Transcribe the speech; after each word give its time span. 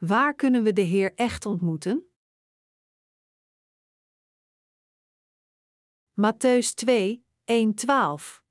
waar 0.00 0.34
kunnen 0.34 0.62
we 0.62 0.72
de 0.72 0.80
Heer 0.80 1.14
echt 1.14 1.46
ontmoeten? 1.46 2.04
Matthäus 6.12 6.74
2, 6.74 7.24
1, 7.44 7.74
12 7.74 8.42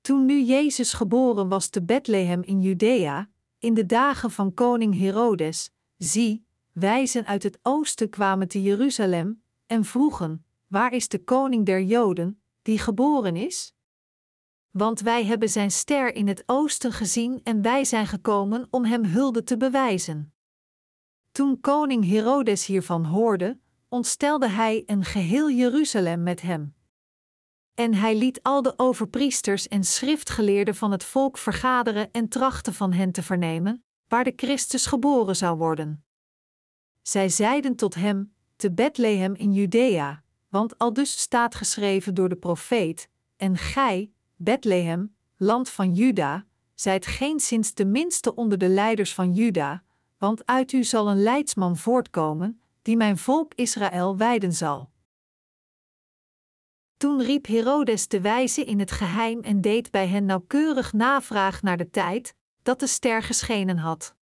Toen 0.00 0.24
nu 0.24 0.42
Jezus 0.42 0.92
geboren 0.92 1.48
was 1.48 1.68
te 1.68 1.82
Bethlehem 1.82 2.42
in 2.42 2.60
Judea, 2.60 3.30
in 3.58 3.74
de 3.74 3.86
dagen 3.86 4.30
van 4.30 4.54
koning 4.54 4.98
Herodes, 4.98 5.70
zie, 5.96 6.46
wijzen 6.72 7.26
uit 7.26 7.42
het 7.42 7.58
oosten 7.62 8.10
kwamen 8.10 8.48
te 8.48 8.62
Jeruzalem 8.62 9.42
en 9.66 9.84
vroegen: 9.84 10.46
Waar 10.66 10.92
is 10.92 11.08
de 11.08 11.24
koning 11.24 11.66
der 11.66 11.82
Joden, 11.82 12.42
die 12.62 12.78
geboren 12.78 13.36
is? 13.36 13.74
Want 14.72 15.00
wij 15.00 15.24
hebben 15.24 15.48
zijn 15.48 15.70
ster 15.70 16.14
in 16.14 16.28
het 16.28 16.42
oosten 16.46 16.92
gezien 16.92 17.40
en 17.42 17.62
wij 17.62 17.84
zijn 17.84 18.06
gekomen 18.06 18.66
om 18.70 18.84
hem 18.84 19.04
hulde 19.04 19.44
te 19.44 19.56
bewijzen. 19.56 20.34
Toen 21.32 21.60
koning 21.60 22.04
Herodes 22.08 22.66
hiervan 22.66 23.04
hoorde, 23.04 23.58
ontstelde 23.88 24.48
hij 24.48 24.82
een 24.86 25.04
geheel 25.04 25.50
Jeruzalem 25.50 26.22
met 26.22 26.40
hem. 26.40 26.74
En 27.74 27.94
hij 27.94 28.16
liet 28.16 28.42
al 28.42 28.62
de 28.62 28.74
overpriesters 28.76 29.68
en 29.68 29.84
schriftgeleerden 29.84 30.74
van 30.74 30.90
het 30.90 31.04
volk 31.04 31.38
vergaderen 31.38 32.10
en 32.10 32.28
trachten 32.28 32.74
van 32.74 32.92
hen 32.92 33.12
te 33.12 33.22
vernemen, 33.22 33.84
waar 34.08 34.24
de 34.24 34.32
Christus 34.36 34.86
geboren 34.86 35.36
zou 35.36 35.56
worden. 35.56 36.04
Zij 37.02 37.28
zeiden 37.28 37.76
tot 37.76 37.94
hem, 37.94 38.34
te 38.56 38.72
Bethlehem 38.72 39.34
in 39.34 39.52
Judea, 39.52 40.24
want 40.48 40.78
aldus 40.78 41.20
staat 41.20 41.54
geschreven 41.54 42.14
door 42.14 42.28
de 42.28 42.36
profeet, 42.36 43.08
en 43.36 43.56
gij, 43.56 44.11
Bethlehem, 44.42 45.16
land 45.36 45.68
van 45.68 45.94
Juda, 45.94 46.46
zijt 46.74 47.06
geen 47.06 47.40
sinds 47.40 47.74
de 47.74 47.84
minste 47.84 48.34
onder 48.34 48.58
de 48.58 48.68
leiders 48.68 49.14
van 49.14 49.32
Juda, 49.32 49.82
want 50.18 50.46
uit 50.46 50.72
u 50.72 50.84
zal 50.84 51.10
een 51.10 51.22
leidsman 51.22 51.76
voortkomen, 51.76 52.60
die 52.82 52.96
mijn 52.96 53.18
volk 53.18 53.54
Israël 53.54 54.16
wijden 54.16 54.52
zal. 54.52 54.90
Toen 56.96 57.22
riep 57.22 57.46
Herodes 57.46 58.08
de 58.08 58.20
wijze 58.20 58.64
in 58.64 58.78
het 58.78 58.90
geheim 58.90 59.40
en 59.40 59.60
deed 59.60 59.90
bij 59.90 60.06
hen 60.06 60.24
nauwkeurig 60.24 60.92
navraag 60.92 61.62
naar 61.62 61.76
de 61.76 61.90
tijd 61.90 62.34
dat 62.62 62.80
de 62.80 62.86
ster 62.86 63.22
geschenen 63.22 63.78
had. 63.78 64.14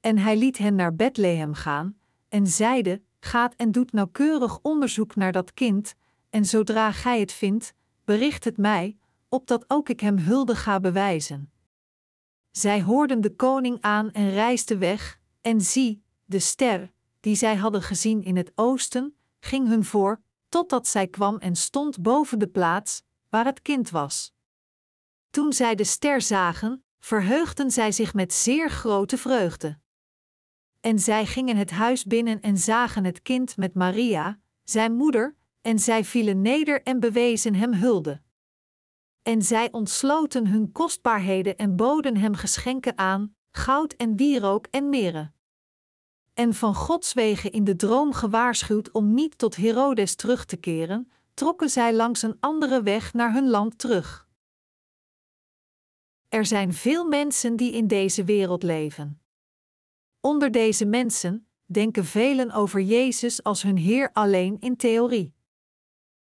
En 0.00 0.18
hij 0.18 0.36
liet 0.36 0.58
hen 0.58 0.74
naar 0.74 0.94
Bethlehem 0.94 1.54
gaan, 1.54 1.98
en 2.28 2.46
zeide: 2.46 3.02
Gaat 3.20 3.54
en 3.54 3.72
doet 3.72 3.92
nauwkeurig 3.92 4.58
onderzoek 4.62 5.16
naar 5.16 5.32
dat 5.32 5.54
kind, 5.54 5.94
en 6.30 6.44
zodra 6.44 6.92
gij 6.92 7.20
het 7.20 7.32
vindt, 7.32 7.74
bericht 8.04 8.44
het 8.44 8.56
mij, 8.56 8.96
opdat 9.28 9.64
ook 9.66 9.88
ik 9.88 10.00
hem 10.00 10.18
hulde 10.18 10.56
ga 10.56 10.80
bewijzen. 10.80 11.52
Zij 12.50 12.82
hoorden 12.82 13.20
de 13.20 13.34
koning 13.36 13.78
aan 13.80 14.10
en 14.10 14.30
reisden 14.30 14.78
weg, 14.78 15.20
en 15.40 15.60
zie, 15.60 16.02
de 16.24 16.38
ster, 16.38 16.92
die 17.20 17.36
zij 17.36 17.56
hadden 17.56 17.82
gezien 17.82 18.22
in 18.22 18.36
het 18.36 18.52
oosten, 18.54 19.16
ging 19.40 19.68
hun 19.68 19.84
voor, 19.84 20.20
totdat 20.48 20.88
zij 20.88 21.08
kwam 21.08 21.36
en 21.38 21.56
stond 21.56 22.02
boven 22.02 22.38
de 22.38 22.48
plaats 22.48 23.02
waar 23.28 23.44
het 23.44 23.62
kind 23.62 23.90
was. 23.90 24.32
Toen 25.30 25.52
zij 25.52 25.74
de 25.74 25.84
ster 25.84 26.20
zagen, 26.20 26.84
verheugden 26.98 27.70
zij 27.70 27.92
zich 27.92 28.14
met 28.14 28.32
zeer 28.32 28.70
grote 28.70 29.18
vreugde. 29.18 29.78
En 30.80 30.98
zij 30.98 31.26
gingen 31.26 31.56
het 31.56 31.70
huis 31.70 32.04
binnen 32.04 32.40
en 32.40 32.58
zagen 32.58 33.04
het 33.04 33.22
kind 33.22 33.56
met 33.56 33.74
Maria, 33.74 34.40
zijn 34.64 34.96
moeder, 34.96 35.36
en 35.60 35.78
zij 35.78 36.04
vielen 36.04 36.42
neder 36.42 36.82
en 36.82 37.00
bewezen 37.00 37.54
hem 37.54 37.74
hulde. 37.74 38.22
En 39.28 39.42
zij 39.42 39.72
ontsloten 39.72 40.46
hun 40.46 40.72
kostbaarheden 40.72 41.56
en 41.56 41.76
boden 41.76 42.16
hem 42.16 42.34
geschenken 42.34 42.98
aan, 42.98 43.34
goud 43.50 43.92
en 43.92 44.16
wierook 44.16 44.66
en 44.70 44.88
meren 44.88 45.32
en 46.38 46.54
van 46.54 46.74
Gods 46.74 47.12
wegen 47.12 47.52
in 47.52 47.64
de 47.64 47.76
droom 47.76 48.12
gewaarschuwd 48.12 48.90
om 48.90 49.14
niet 49.14 49.38
tot 49.38 49.56
Herodes 49.56 50.14
terug 50.14 50.44
te 50.44 50.56
keren, 50.56 51.10
trokken 51.34 51.70
zij 51.70 51.94
langs 51.94 52.22
een 52.22 52.36
andere 52.40 52.82
weg 52.82 53.12
naar 53.12 53.32
hun 53.32 53.48
land 53.48 53.78
terug. 53.78 54.28
Er 56.28 56.46
zijn 56.46 56.72
veel 56.72 57.04
mensen 57.04 57.56
die 57.56 57.72
in 57.72 57.86
deze 57.86 58.24
wereld 58.24 58.62
leven. 58.62 59.20
Onder 60.20 60.50
deze 60.50 60.84
mensen 60.84 61.48
denken 61.64 62.04
velen 62.04 62.50
over 62.50 62.80
Jezus 62.80 63.42
als 63.42 63.62
hun 63.62 63.76
Heer 63.76 64.10
alleen 64.12 64.56
in 64.60 64.76
theorie. 64.76 65.34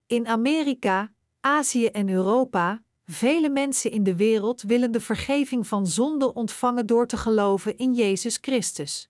In 0.06 0.28
Amerika, 0.28 1.14
Azië 1.40 1.86
en 1.86 2.10
Europa, 2.10 2.84
vele 3.14 3.50
mensen 3.50 3.92
in 3.92 4.04
de 4.04 4.16
wereld 4.16 4.62
willen 4.62 4.92
de 4.92 5.02
vergeving 5.02 5.68
van 5.68 5.88
zonde 5.88 6.34
ontvangen 6.34 6.86
door 6.86 7.08
te 7.08 7.18
geloven 7.18 7.78
in 7.78 7.94
Jezus 7.94 8.38
Christus. 8.42 9.10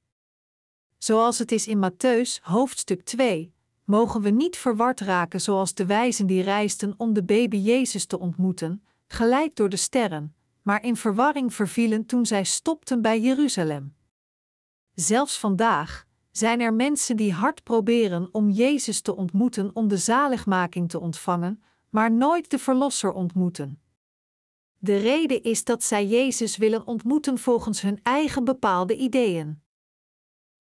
Zoals 0.98 1.40
het 1.40 1.52
is 1.52 1.68
in 1.68 1.92
Matthäus 1.92 2.42
hoofdstuk 2.42 3.04
2, 3.04 3.54
mogen 3.86 4.22
we 4.22 4.30
niet 4.30 4.58
verward 4.58 5.00
raken 5.00 5.42
zoals 5.42 5.74
de 5.74 5.86
wijzen 5.86 6.28
die 6.28 6.42
reisden 6.42 6.94
om 6.98 7.14
de 7.14 7.24
baby 7.24 7.58
Jezus 7.58 8.06
te 8.06 8.20
ontmoeten, 8.20 8.84
geleid 9.08 9.56
door 9.56 9.70
de 9.70 9.78
sterren, 9.78 10.36
maar 10.62 10.84
in 10.84 10.96
verwarring 10.96 11.54
vervielen 11.54 12.06
toen 12.06 12.26
zij 12.26 12.44
stopten 12.44 13.02
bij 13.02 13.20
Jeruzalem. 13.20 13.96
Zelfs 14.94 15.40
vandaag 15.40 16.06
zijn 16.32 16.62
er 16.62 16.74
mensen 16.74 17.16
die 17.16 17.34
hard 17.34 17.64
proberen 17.64 18.30
om 18.32 18.50
Jezus 18.50 19.02
te 19.02 19.16
ontmoeten 19.16 19.72
om 19.74 19.88
de 19.88 19.98
zaligmaking 19.98 20.90
te 20.90 21.00
ontvangen, 21.00 21.64
maar 21.90 22.12
nooit 22.12 22.50
de 22.50 22.60
Verlosser 22.60 23.12
ontmoeten. 23.12 23.82
De 24.84 24.98
reden 24.98 25.44
is 25.44 25.64
dat 25.64 25.84
zij 25.84 26.06
Jezus 26.06 26.58
willen 26.58 26.88
ontmoeten 26.88 27.38
volgens 27.38 27.82
hun 27.82 28.00
eigen 28.02 28.44
bepaalde 28.44 28.96
ideeën. 28.96 29.62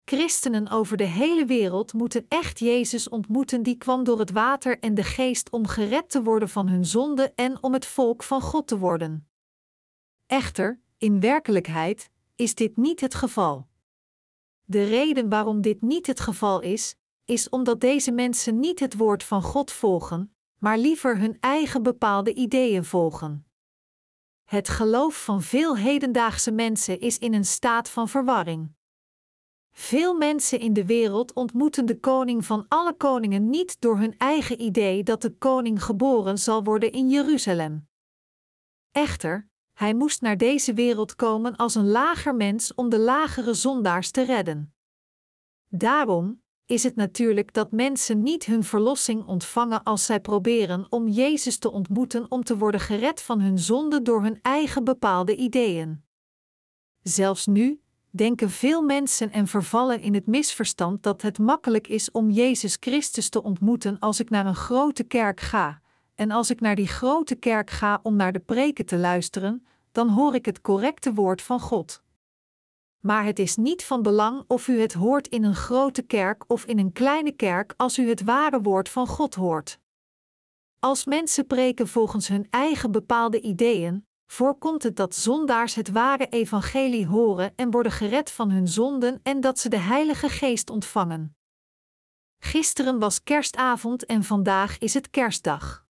Christenen 0.04 0.68
over 0.68 0.96
de 0.96 1.04
hele 1.04 1.44
wereld 1.44 1.92
moeten 1.92 2.26
echt 2.28 2.58
Jezus 2.58 3.08
ontmoeten, 3.08 3.62
die 3.62 3.76
kwam 3.76 4.04
door 4.04 4.18
het 4.18 4.30
water 4.30 4.78
en 4.78 4.94
de 4.94 5.02
geest 5.02 5.50
om 5.50 5.66
gered 5.66 6.10
te 6.10 6.22
worden 6.22 6.48
van 6.48 6.68
hun 6.68 6.84
zonde 6.84 7.32
en 7.34 7.62
om 7.62 7.72
het 7.72 7.86
volk 7.86 8.22
van 8.22 8.40
God 8.40 8.66
te 8.66 8.78
worden. 8.78 9.28
Echter, 10.26 10.80
in 10.98 11.20
werkelijkheid 11.20 12.10
is 12.36 12.54
dit 12.54 12.76
niet 12.76 13.00
het 13.00 13.14
geval. 13.14 13.66
De 14.64 14.84
reden 14.84 15.28
waarom 15.28 15.60
dit 15.60 15.80
niet 15.80 16.06
het 16.06 16.20
geval 16.20 16.60
is, 16.60 16.96
is 17.24 17.48
omdat 17.48 17.80
deze 17.80 18.12
mensen 18.12 18.60
niet 18.60 18.80
het 18.80 18.96
woord 18.96 19.24
van 19.24 19.42
God 19.42 19.70
volgen, 19.72 20.34
maar 20.58 20.78
liever 20.78 21.18
hun 21.18 21.36
eigen 21.40 21.82
bepaalde 21.82 22.34
ideeën 22.34 22.84
volgen. 22.84 23.46
Het 24.52 24.68
geloof 24.68 25.24
van 25.24 25.42
veel 25.42 25.76
hedendaagse 25.76 26.50
mensen 26.50 27.00
is 27.00 27.18
in 27.18 27.34
een 27.34 27.44
staat 27.44 27.88
van 27.88 28.08
verwarring. 28.08 28.74
Veel 29.70 30.14
mensen 30.14 30.60
in 30.60 30.72
de 30.72 30.86
wereld 30.86 31.32
ontmoeten 31.32 31.86
de 31.86 32.00
koning 32.00 32.44
van 32.44 32.64
alle 32.68 32.94
koningen 32.94 33.50
niet 33.50 33.80
door 33.80 33.98
hun 33.98 34.18
eigen 34.18 34.60
idee 34.60 35.02
dat 35.02 35.22
de 35.22 35.36
koning 35.36 35.82
geboren 35.82 36.38
zal 36.38 36.64
worden 36.64 36.92
in 36.92 37.08
Jeruzalem. 37.08 37.88
Echter, 38.90 39.48
hij 39.72 39.94
moest 39.94 40.20
naar 40.20 40.36
deze 40.36 40.74
wereld 40.74 41.14
komen 41.14 41.56
als 41.56 41.74
een 41.74 41.88
lager 41.88 42.34
mens 42.34 42.74
om 42.74 42.88
de 42.88 42.98
lagere 42.98 43.54
zondaars 43.54 44.10
te 44.10 44.22
redden. 44.24 44.74
Daarom 45.68 46.42
is 46.66 46.82
het 46.82 46.96
natuurlijk 46.96 47.52
dat 47.52 47.72
mensen 47.72 48.22
niet 48.22 48.44
hun 48.44 48.64
verlossing 48.64 49.26
ontvangen 49.26 49.82
als 49.82 50.04
zij 50.04 50.20
proberen 50.20 50.86
om 50.88 51.08
Jezus 51.08 51.58
te 51.58 51.70
ontmoeten 51.70 52.30
om 52.30 52.44
te 52.44 52.56
worden 52.56 52.80
gered 52.80 53.22
van 53.22 53.40
hun 53.40 53.58
zonde 53.58 54.02
door 54.02 54.22
hun 54.22 54.38
eigen 54.42 54.84
bepaalde 54.84 55.36
ideeën. 55.36 56.04
Zelfs 57.02 57.46
nu, 57.46 57.80
denken 58.10 58.50
veel 58.50 58.82
mensen 58.82 59.30
en 59.30 59.46
vervallen 59.46 60.00
in 60.00 60.14
het 60.14 60.26
misverstand 60.26 61.02
dat 61.02 61.22
het 61.22 61.38
makkelijk 61.38 61.88
is 61.88 62.10
om 62.10 62.30
Jezus 62.30 62.76
Christus 62.80 63.28
te 63.28 63.42
ontmoeten 63.42 63.98
als 63.98 64.20
ik 64.20 64.30
naar 64.30 64.46
een 64.46 64.54
grote 64.54 65.04
kerk 65.04 65.40
ga. 65.40 65.80
En 66.14 66.30
als 66.30 66.50
ik 66.50 66.60
naar 66.60 66.74
die 66.74 66.88
grote 66.88 67.34
kerk 67.34 67.70
ga 67.70 68.00
om 68.02 68.16
naar 68.16 68.32
de 68.32 68.40
preken 68.40 68.86
te 68.86 68.98
luisteren, 68.98 69.66
dan 69.92 70.08
hoor 70.08 70.34
ik 70.34 70.44
het 70.44 70.60
correcte 70.60 71.12
woord 71.12 71.42
van 71.42 71.60
God. 71.60 72.02
Maar 73.06 73.24
het 73.24 73.38
is 73.38 73.56
niet 73.56 73.84
van 73.84 74.02
belang 74.02 74.44
of 74.46 74.68
u 74.68 74.80
het 74.80 74.92
hoort 74.92 75.28
in 75.28 75.44
een 75.44 75.54
grote 75.54 76.02
kerk 76.02 76.44
of 76.50 76.64
in 76.64 76.78
een 76.78 76.92
kleine 76.92 77.32
kerk 77.32 77.74
als 77.76 77.98
u 77.98 78.08
het 78.08 78.22
ware 78.22 78.60
woord 78.60 78.88
van 78.88 79.06
God 79.06 79.34
hoort. 79.34 79.78
Als 80.78 81.04
mensen 81.04 81.46
preken 81.46 81.88
volgens 81.88 82.28
hun 82.28 82.46
eigen 82.50 82.90
bepaalde 82.90 83.40
ideeën, 83.40 84.06
voorkomt 84.26 84.82
het 84.82 84.96
dat 84.96 85.14
zondaars 85.14 85.74
het 85.74 85.90
ware 85.90 86.28
evangelie 86.28 87.06
horen 87.06 87.52
en 87.56 87.70
worden 87.70 87.92
gered 87.92 88.30
van 88.30 88.50
hun 88.50 88.68
zonden 88.68 89.20
en 89.22 89.40
dat 89.40 89.58
ze 89.58 89.68
de 89.68 89.78
Heilige 89.78 90.28
Geest 90.28 90.70
ontvangen. 90.70 91.36
Gisteren 92.38 92.98
was 92.98 93.22
kerstavond 93.22 94.06
en 94.06 94.24
vandaag 94.24 94.78
is 94.78 94.94
het 94.94 95.10
kerstdag. 95.10 95.86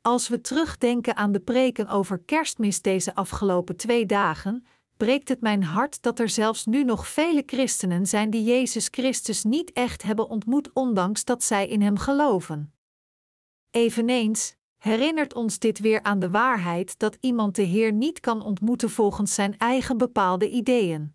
Als 0.00 0.28
we 0.28 0.40
terugdenken 0.40 1.16
aan 1.16 1.32
de 1.32 1.40
preken 1.40 1.88
over 1.88 2.18
kerstmis 2.18 2.82
deze 2.82 3.14
afgelopen 3.14 3.76
twee 3.76 4.06
dagen, 4.06 4.66
breekt 5.00 5.28
het 5.28 5.40
mijn 5.40 5.62
hart 5.62 6.02
dat 6.02 6.18
er 6.18 6.28
zelfs 6.28 6.66
nu 6.66 6.84
nog 6.84 7.08
vele 7.08 7.42
christenen 7.46 8.06
zijn 8.06 8.30
die 8.30 8.44
Jezus 8.44 8.88
Christus 8.90 9.44
niet 9.44 9.72
echt 9.72 10.02
hebben 10.02 10.28
ontmoet, 10.28 10.70
ondanks 10.72 11.24
dat 11.24 11.42
zij 11.42 11.68
in 11.68 11.82
Hem 11.82 11.98
geloven. 11.98 12.74
Eveneens, 13.70 14.54
herinnert 14.76 15.34
ons 15.34 15.58
dit 15.58 15.78
weer 15.78 16.02
aan 16.02 16.18
de 16.18 16.30
waarheid 16.30 16.98
dat 16.98 17.16
iemand 17.20 17.56
de 17.56 17.62
Heer 17.62 17.92
niet 17.92 18.20
kan 18.20 18.42
ontmoeten 18.42 18.90
volgens 18.90 19.34
zijn 19.34 19.58
eigen 19.58 19.98
bepaalde 19.98 20.50
ideeën. 20.50 21.14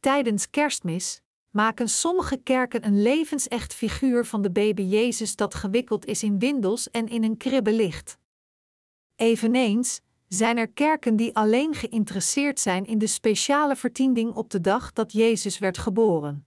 Tijdens 0.00 0.50
Kerstmis 0.50 1.22
maken 1.50 1.88
sommige 1.88 2.36
kerken 2.36 2.86
een 2.86 3.02
levensecht 3.02 3.74
figuur 3.74 4.24
van 4.24 4.42
de 4.42 4.50
baby 4.50 4.82
Jezus 4.82 5.36
dat 5.36 5.54
gewikkeld 5.54 6.04
is 6.06 6.22
in 6.22 6.38
windels 6.38 6.90
en 6.90 7.08
in 7.08 7.24
een 7.24 7.36
kribbe 7.36 7.72
ligt. 7.72 8.18
Eveneens 9.16 10.00
zijn 10.28 10.58
er 10.58 10.68
kerken 10.68 11.16
die 11.16 11.36
alleen 11.36 11.74
geïnteresseerd 11.74 12.60
zijn 12.60 12.84
in 12.84 12.98
de 12.98 13.06
speciale 13.06 13.76
vertiending 13.76 14.34
op 14.34 14.50
de 14.50 14.60
dag 14.60 14.92
dat 14.92 15.12
Jezus 15.12 15.58
werd 15.58 15.78
geboren. 15.78 16.46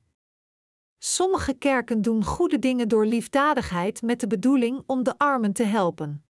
Sommige 0.97 1.53
kerken 1.53 2.01
doen 2.01 2.23
goede 2.23 2.59
dingen 2.59 2.87
door 2.87 3.05
liefdadigheid 3.05 4.01
met 4.01 4.19
de 4.19 4.27
bedoeling 4.27 4.83
om 4.85 5.03
de 5.03 5.17
armen 5.17 5.53
te 5.53 5.63
helpen. 5.63 6.25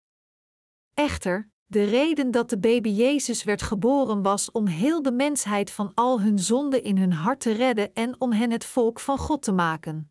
Echter, 0.94 1.50
de 1.66 1.84
reden 1.84 2.30
dat 2.30 2.50
de 2.50 2.58
baby 2.58 2.88
Jezus 2.88 3.44
werd 3.44 3.62
geboren 3.62 4.22
was 4.22 4.50
om 4.50 4.66
heel 4.66 5.02
de 5.02 5.12
mensheid 5.12 5.70
van 5.70 5.92
al 5.94 6.20
hun 6.20 6.38
zonden 6.38 6.82
in 6.82 6.98
hun 6.98 7.12
hart 7.12 7.40
te 7.40 7.52
redden 7.52 7.94
en 7.94 8.20
om 8.20 8.32
hen 8.32 8.50
het 8.50 8.64
volk 8.64 9.00
van 9.00 9.18
God 9.18 9.42
te 9.42 9.52
maken. 9.52 10.10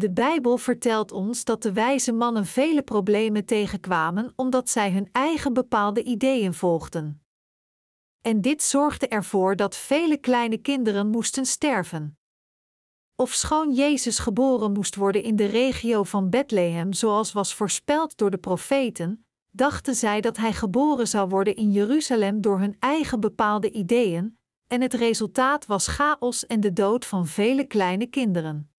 De 0.00 0.10
Bijbel 0.10 0.58
vertelt 0.58 1.12
ons 1.12 1.44
dat 1.44 1.62
de 1.62 1.72
wijze 1.72 2.12
mannen 2.12 2.46
vele 2.46 2.82
problemen 2.82 3.44
tegenkwamen 3.44 4.32
omdat 4.36 4.70
zij 4.70 4.92
hun 4.92 5.08
eigen 5.12 5.52
bepaalde 5.52 6.02
ideeën 6.02 6.54
volgden. 6.54 7.22
En 8.20 8.40
dit 8.40 8.62
zorgde 8.62 9.08
ervoor 9.08 9.56
dat 9.56 9.76
vele 9.76 10.16
kleine 10.16 10.58
kinderen 10.58 11.06
moesten 11.06 11.46
sterven. 11.46 12.18
Ofschoon 13.16 13.72
Jezus 13.72 14.18
geboren 14.18 14.72
moest 14.72 14.94
worden 14.94 15.22
in 15.22 15.36
de 15.36 15.46
regio 15.46 16.02
van 16.02 16.30
Bethlehem 16.30 16.92
zoals 16.92 17.32
was 17.32 17.54
voorspeld 17.54 18.16
door 18.16 18.30
de 18.30 18.38
profeten, 18.38 19.26
dachten 19.50 19.94
zij 19.94 20.20
dat 20.20 20.36
hij 20.36 20.52
geboren 20.52 21.08
zou 21.08 21.28
worden 21.28 21.56
in 21.56 21.70
Jeruzalem 21.70 22.40
door 22.40 22.58
hun 22.58 22.76
eigen 22.78 23.20
bepaalde 23.20 23.70
ideeën, 23.70 24.38
en 24.66 24.80
het 24.80 24.94
resultaat 24.94 25.66
was 25.66 25.86
chaos 25.86 26.46
en 26.46 26.60
de 26.60 26.72
dood 26.72 27.06
van 27.06 27.26
vele 27.26 27.64
kleine 27.64 28.06
kinderen. 28.06 28.70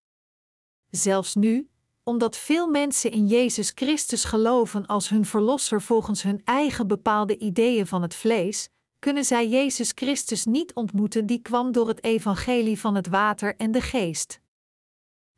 Zelfs 0.91 1.35
nu, 1.35 1.69
omdat 2.03 2.37
veel 2.37 2.67
mensen 2.67 3.11
in 3.11 3.27
Jezus 3.27 3.71
Christus 3.75 4.23
geloven 4.23 4.85
als 4.85 5.09
hun 5.09 5.25
verlosser 5.25 5.81
volgens 5.81 6.23
hun 6.23 6.41
eigen 6.43 6.87
bepaalde 6.87 7.37
ideeën 7.37 7.87
van 7.87 8.01
het 8.01 8.15
vlees, 8.15 8.69
kunnen 8.99 9.25
zij 9.25 9.47
Jezus 9.47 9.91
Christus 9.95 10.45
niet 10.45 10.73
ontmoeten 10.73 11.25
die 11.25 11.41
kwam 11.41 11.71
door 11.71 11.87
het 11.87 12.03
evangelie 12.03 12.79
van 12.79 12.95
het 12.95 13.07
water 13.07 13.55
en 13.55 13.71
de 13.71 13.81
geest. 13.81 14.41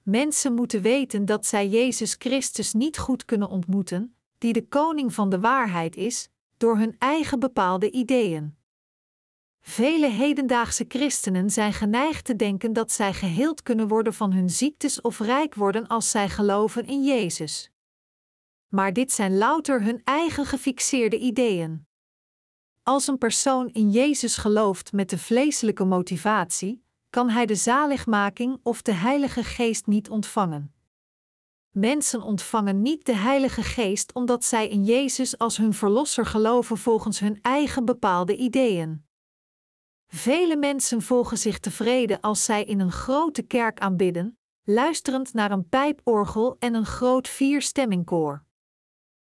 Mensen 0.04 0.54
moeten 0.54 0.82
weten 0.82 1.26
dat 1.26 1.46
zij 1.46 1.68
Jezus 1.68 2.16
Christus 2.20 2.74
niet 2.74 2.98
goed 2.98 3.26
kunnen 3.26 3.50
ontmoeten, 3.50 4.16
die 4.38 4.54
de 4.54 4.68
koning 4.68 5.14
van 5.14 5.30
de 5.30 5.40
waarheid 5.40 5.96
is, 5.96 6.30
door 6.58 6.78
hun 6.78 6.96
eigen 6.98 7.40
bepaalde 7.40 7.92
ideeën. 7.92 8.56
Vele 9.66 10.10
hedendaagse 10.10 10.86
christenen 10.88 11.50
zijn 11.50 11.74
geneigd 11.74 12.26
te 12.26 12.36
denken 12.36 12.74
dat 12.74 12.92
zij 12.92 13.14
geheeld 13.14 13.62
kunnen 13.62 13.88
worden 13.88 14.14
van 14.14 14.34
hun 14.34 14.50
ziektes 14.50 15.02
of 15.02 15.20
rijk 15.20 15.56
worden 15.56 15.88
als 15.88 16.10
zij 16.10 16.30
geloven 16.30 16.86
in 16.86 17.04
Jezus. 17.04 17.72
Maar 18.68 18.94
dit 18.94 19.12
zijn 19.12 19.38
louter 19.38 19.84
hun 19.84 20.02
eigen 20.04 20.46
gefixeerde 20.46 21.20
ideeën. 21.20 21.88
Als 22.84 23.08
een 23.08 23.18
persoon 23.18 23.70
in 23.70 23.92
Jezus 23.92 24.38
gelooft 24.38 24.92
met 24.92 25.10
de 25.10 25.18
vleeselijke 25.18 25.84
motivatie, 25.84 26.84
kan 27.10 27.30
hij 27.30 27.46
de 27.46 27.56
zaligmaking 27.56 28.60
of 28.64 28.82
de 28.82 28.94
Heilige 28.94 29.44
Geest 29.44 29.88
niet 29.88 30.10
ontvangen. 30.10 30.74
Mensen 31.70 32.22
ontvangen 32.22 32.82
niet 32.82 33.06
de 33.06 33.16
Heilige 33.16 33.64
Geest 33.64 34.14
omdat 34.14 34.44
zij 34.46 34.68
in 34.68 34.84
Jezus 34.84 35.38
als 35.38 35.58
hun 35.58 35.74
verlosser 35.74 36.26
geloven 36.26 36.78
volgens 36.78 37.20
hun 37.20 37.40
eigen 37.42 37.86
bepaalde 37.86 38.36
ideeën. 38.36 39.03
Vele 40.16 40.56
mensen 40.58 41.02
volgen 41.02 41.38
zich 41.38 41.60
tevreden 41.60 42.20
als 42.22 42.46
zij 42.46 42.64
in 42.64 42.80
een 42.80 42.92
grote 42.92 43.42
kerk 43.42 43.80
aanbidden, 43.80 44.38
luisterend 44.64 45.34
naar 45.34 45.52
een 45.52 45.70
pijporgel 45.70 46.56
en 46.60 46.74
een 46.74 46.86
groot 46.86 47.28
vierstemmingkoor. 47.28 48.44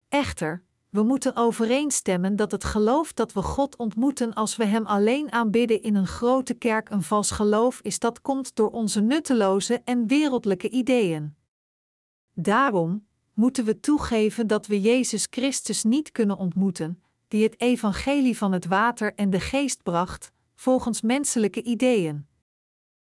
Echter, 0.09 0.63
we 0.89 1.03
moeten 1.03 1.35
overeenstemmen 1.35 2.35
dat 2.35 2.51
het 2.51 2.63
geloof 2.63 3.13
dat 3.13 3.33
we 3.33 3.41
God 3.41 3.75
ontmoeten 3.75 4.33
als 4.33 4.55
we 4.55 4.65
Hem 4.65 4.85
alleen 4.85 5.31
aanbidden 5.31 5.81
in 5.81 5.95
een 5.95 6.07
grote 6.07 6.53
kerk 6.53 6.89
een 6.89 7.03
vals 7.03 7.31
geloof 7.31 7.79
is 7.81 7.99
dat 7.99 8.21
komt 8.21 8.55
door 8.55 8.69
onze 8.69 9.01
nutteloze 9.01 9.81
en 9.83 10.07
wereldlijke 10.07 10.69
ideeën. 10.69 11.35
Daarom 12.33 13.07
moeten 13.33 13.65
we 13.65 13.79
toegeven 13.79 14.47
dat 14.47 14.67
we 14.67 14.81
Jezus 14.81 15.27
Christus 15.29 15.83
niet 15.83 16.11
kunnen 16.11 16.37
ontmoeten, 16.37 17.03
die 17.27 17.43
het 17.43 17.61
evangelie 17.61 18.37
van 18.37 18.51
het 18.51 18.65
water 18.65 19.13
en 19.15 19.29
de 19.29 19.39
geest 19.39 19.83
bracht, 19.83 20.35
volgens 20.59 21.01
menselijke 21.01 21.63
ideeën. 21.63 22.27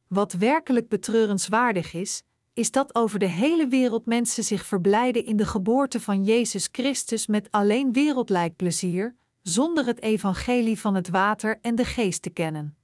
Wat 0.07 0.33
werkelijk 0.33 0.89
betreurenswaardig 0.89 1.93
is, 1.93 2.23
is 2.53 2.71
dat 2.71 2.95
over 2.95 3.19
de 3.19 3.27
hele 3.27 3.67
wereld 3.67 4.05
mensen 4.05 4.43
zich 4.43 4.65
verblijden 4.65 5.25
in 5.25 5.37
de 5.37 5.45
geboorte 5.45 5.99
van 5.99 6.23
Jezus 6.23 6.69
Christus 6.71 7.27
met 7.27 7.51
alleen 7.51 7.93
wereldlijk 7.93 8.55
plezier, 8.55 9.15
zonder 9.41 9.85
het 9.85 10.01
evangelie 10.01 10.79
van 10.79 10.95
het 10.95 11.09
water 11.09 11.59
en 11.61 11.75
de 11.75 11.85
geest 11.85 12.21
te 12.21 12.29
kennen. 12.29 12.77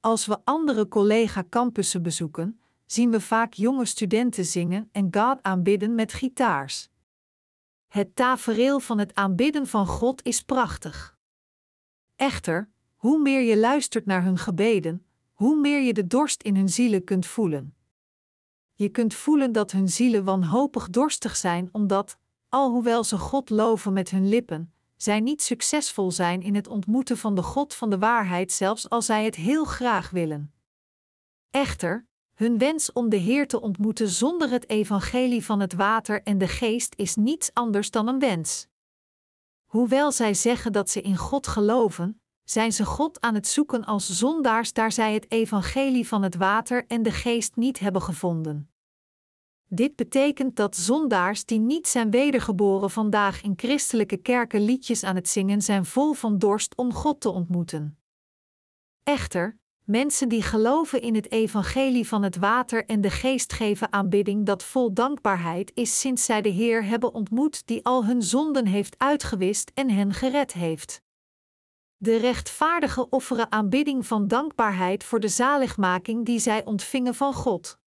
Als 0.00 0.26
we 0.26 0.38
andere 0.44 0.88
collega-campussen 0.88 2.02
bezoeken, 2.02 2.60
zien 2.86 3.10
we 3.10 3.20
vaak 3.20 3.52
jonge 3.52 3.84
studenten 3.84 4.44
zingen 4.44 4.88
en 4.92 5.08
God 5.10 5.42
aanbidden 5.42 5.94
met 5.94 6.12
gitaars. 6.12 6.88
Het 7.88 8.16
tafereel 8.16 8.80
van 8.80 8.98
het 8.98 9.14
aanbidden 9.14 9.66
van 9.66 9.86
God 9.86 10.24
is 10.24 10.42
prachtig. 10.42 11.16
Echter, 12.16 12.70
hoe 12.96 13.18
meer 13.18 13.40
je 13.40 13.56
luistert 13.56 14.06
naar 14.06 14.22
hun 14.24 14.38
gebeden, 14.38 15.06
hoe 15.32 15.60
meer 15.60 15.80
je 15.80 15.92
de 15.92 16.06
dorst 16.06 16.42
in 16.42 16.56
hun 16.56 16.68
zielen 16.68 17.04
kunt 17.04 17.26
voelen. 17.26 17.74
Je 18.74 18.88
kunt 18.88 19.14
voelen 19.14 19.52
dat 19.52 19.70
hun 19.70 19.88
zielen 19.88 20.24
wanhopig 20.24 20.90
dorstig 20.90 21.36
zijn, 21.36 21.68
omdat, 21.72 22.18
alhoewel 22.48 23.04
ze 23.04 23.18
God 23.18 23.50
loven 23.50 23.92
met 23.92 24.10
hun 24.10 24.28
lippen, 24.28 24.72
zij 24.96 25.20
niet 25.20 25.42
succesvol 25.42 26.10
zijn 26.10 26.42
in 26.42 26.54
het 26.54 26.68
ontmoeten 26.68 27.16
van 27.16 27.34
de 27.34 27.42
God 27.42 27.74
van 27.74 27.90
de 27.90 27.98
waarheid, 27.98 28.52
zelfs 28.52 28.88
als 28.88 29.06
zij 29.06 29.24
het 29.24 29.34
heel 29.34 29.64
graag 29.64 30.10
willen. 30.10 30.52
Echter, 31.50 32.06
hun 32.34 32.58
wens 32.58 32.92
om 32.92 33.08
de 33.08 33.16
Heer 33.16 33.46
te 33.48 33.60
ontmoeten 33.60 34.08
zonder 34.08 34.50
het 34.50 34.68
evangelie 34.68 35.44
van 35.44 35.60
het 35.60 35.72
water 35.72 36.22
en 36.22 36.38
de 36.38 36.48
geest 36.48 36.94
is 36.96 37.16
niets 37.16 37.50
anders 37.52 37.90
dan 37.90 38.08
een 38.08 38.18
wens. 38.18 38.68
Hoewel 39.64 40.12
zij 40.12 40.34
zeggen 40.34 40.72
dat 40.72 40.90
ze 40.90 41.00
in 41.00 41.16
God 41.16 41.46
geloven, 41.46 42.20
zijn 42.50 42.72
ze 42.72 42.84
God 42.84 43.20
aan 43.20 43.34
het 43.34 43.46
zoeken 43.46 43.84
als 43.84 44.18
zondaars 44.18 44.72
daar 44.72 44.92
zij 44.92 45.14
het 45.14 45.30
evangelie 45.30 46.08
van 46.08 46.22
het 46.22 46.36
water 46.36 46.84
en 46.86 47.02
de 47.02 47.10
geest 47.10 47.56
niet 47.56 47.78
hebben 47.78 48.02
gevonden. 48.02 48.70
Dit 49.68 49.96
betekent 49.96 50.56
dat 50.56 50.76
zondaars 50.76 51.44
die 51.44 51.58
niet 51.58 51.88
zijn 51.88 52.10
wedergeboren 52.10 52.90
vandaag 52.90 53.42
in 53.42 53.52
christelijke 53.56 54.16
kerken 54.16 54.60
liedjes 54.60 55.04
aan 55.04 55.14
het 55.14 55.28
zingen 55.28 55.62
zijn 55.62 55.84
vol 55.84 56.12
van 56.12 56.38
dorst 56.38 56.76
om 56.76 56.92
God 56.92 57.20
te 57.20 57.30
ontmoeten. 57.30 57.98
Echter, 59.02 59.58
mensen 59.84 60.28
die 60.28 60.42
geloven 60.42 61.00
in 61.00 61.14
het 61.14 61.30
evangelie 61.30 62.08
van 62.08 62.22
het 62.22 62.36
water 62.36 62.84
en 62.84 63.00
de 63.00 63.10
geest 63.10 63.52
geven 63.52 63.92
aanbidding 63.92 64.46
dat 64.46 64.62
vol 64.62 64.92
dankbaarheid 64.92 65.70
is 65.74 66.00
sinds 66.00 66.24
zij 66.24 66.42
de 66.42 66.48
Heer 66.48 66.84
hebben 66.84 67.14
ontmoet 67.14 67.66
die 67.66 67.84
al 67.84 68.04
hun 68.04 68.22
zonden 68.22 68.66
heeft 68.66 68.98
uitgewist 68.98 69.70
en 69.74 69.90
hen 69.90 70.12
gered 70.12 70.52
heeft. 70.52 71.04
De 71.98 72.16
rechtvaardigen 72.16 73.12
offeren 73.12 73.52
aanbidding 73.52 74.06
van 74.06 74.28
dankbaarheid 74.28 75.04
voor 75.04 75.20
de 75.20 75.28
zaligmaking 75.28 76.24
die 76.24 76.38
zij 76.38 76.64
ontvingen 76.64 77.14
van 77.14 77.34
God. 77.34 77.78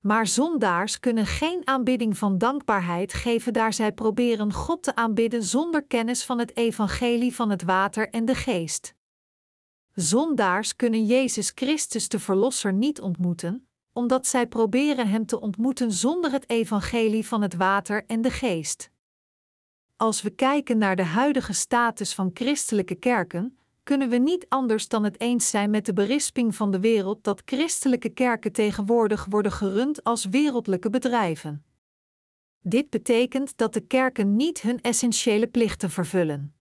Maar 0.00 0.26
zondaars 0.26 1.00
kunnen 1.00 1.26
geen 1.26 1.66
aanbidding 1.66 2.18
van 2.18 2.38
dankbaarheid 2.38 3.12
geven 3.12 3.52
daar 3.52 3.72
zij 3.72 3.92
proberen 3.92 4.52
God 4.52 4.82
te 4.82 4.94
aanbidden 4.94 5.42
zonder 5.42 5.82
kennis 5.82 6.24
van 6.24 6.38
het 6.38 6.56
evangelie 6.56 7.34
van 7.34 7.50
het 7.50 7.62
water 7.62 8.08
en 8.08 8.24
de 8.24 8.34
geest. 8.34 8.94
Zondaars 9.94 10.76
kunnen 10.76 11.06
Jezus 11.06 11.52
Christus 11.54 12.08
de 12.08 12.18
Verlosser 12.18 12.72
niet 12.72 13.00
ontmoeten, 13.00 13.68
omdat 13.92 14.26
zij 14.26 14.46
proberen 14.46 15.08
Hem 15.08 15.26
te 15.26 15.40
ontmoeten 15.40 15.92
zonder 15.92 16.32
het 16.32 16.50
evangelie 16.50 17.26
van 17.26 17.42
het 17.42 17.54
water 17.54 18.04
en 18.06 18.22
de 18.22 18.30
geest. 18.30 18.90
Als 20.00 20.22
we 20.22 20.30
kijken 20.30 20.78
naar 20.78 20.96
de 20.96 21.04
huidige 21.04 21.52
status 21.52 22.14
van 22.14 22.30
christelijke 22.34 22.94
kerken, 22.94 23.58
kunnen 23.82 24.08
we 24.08 24.16
niet 24.16 24.46
anders 24.48 24.88
dan 24.88 25.04
het 25.04 25.20
eens 25.20 25.50
zijn 25.50 25.70
met 25.70 25.86
de 25.86 25.92
berisping 25.92 26.54
van 26.54 26.70
de 26.70 26.80
wereld 26.80 27.24
dat 27.24 27.42
christelijke 27.44 28.08
kerken 28.08 28.52
tegenwoordig 28.52 29.24
worden 29.24 29.52
gerund 29.52 30.04
als 30.04 30.24
wereldlijke 30.24 30.90
bedrijven. 30.90 31.64
Dit 32.60 32.90
betekent 32.90 33.56
dat 33.56 33.72
de 33.72 33.80
kerken 33.80 34.36
niet 34.36 34.60
hun 34.60 34.80
essentiële 34.80 35.46
plichten 35.46 35.90
vervullen. 35.90 36.54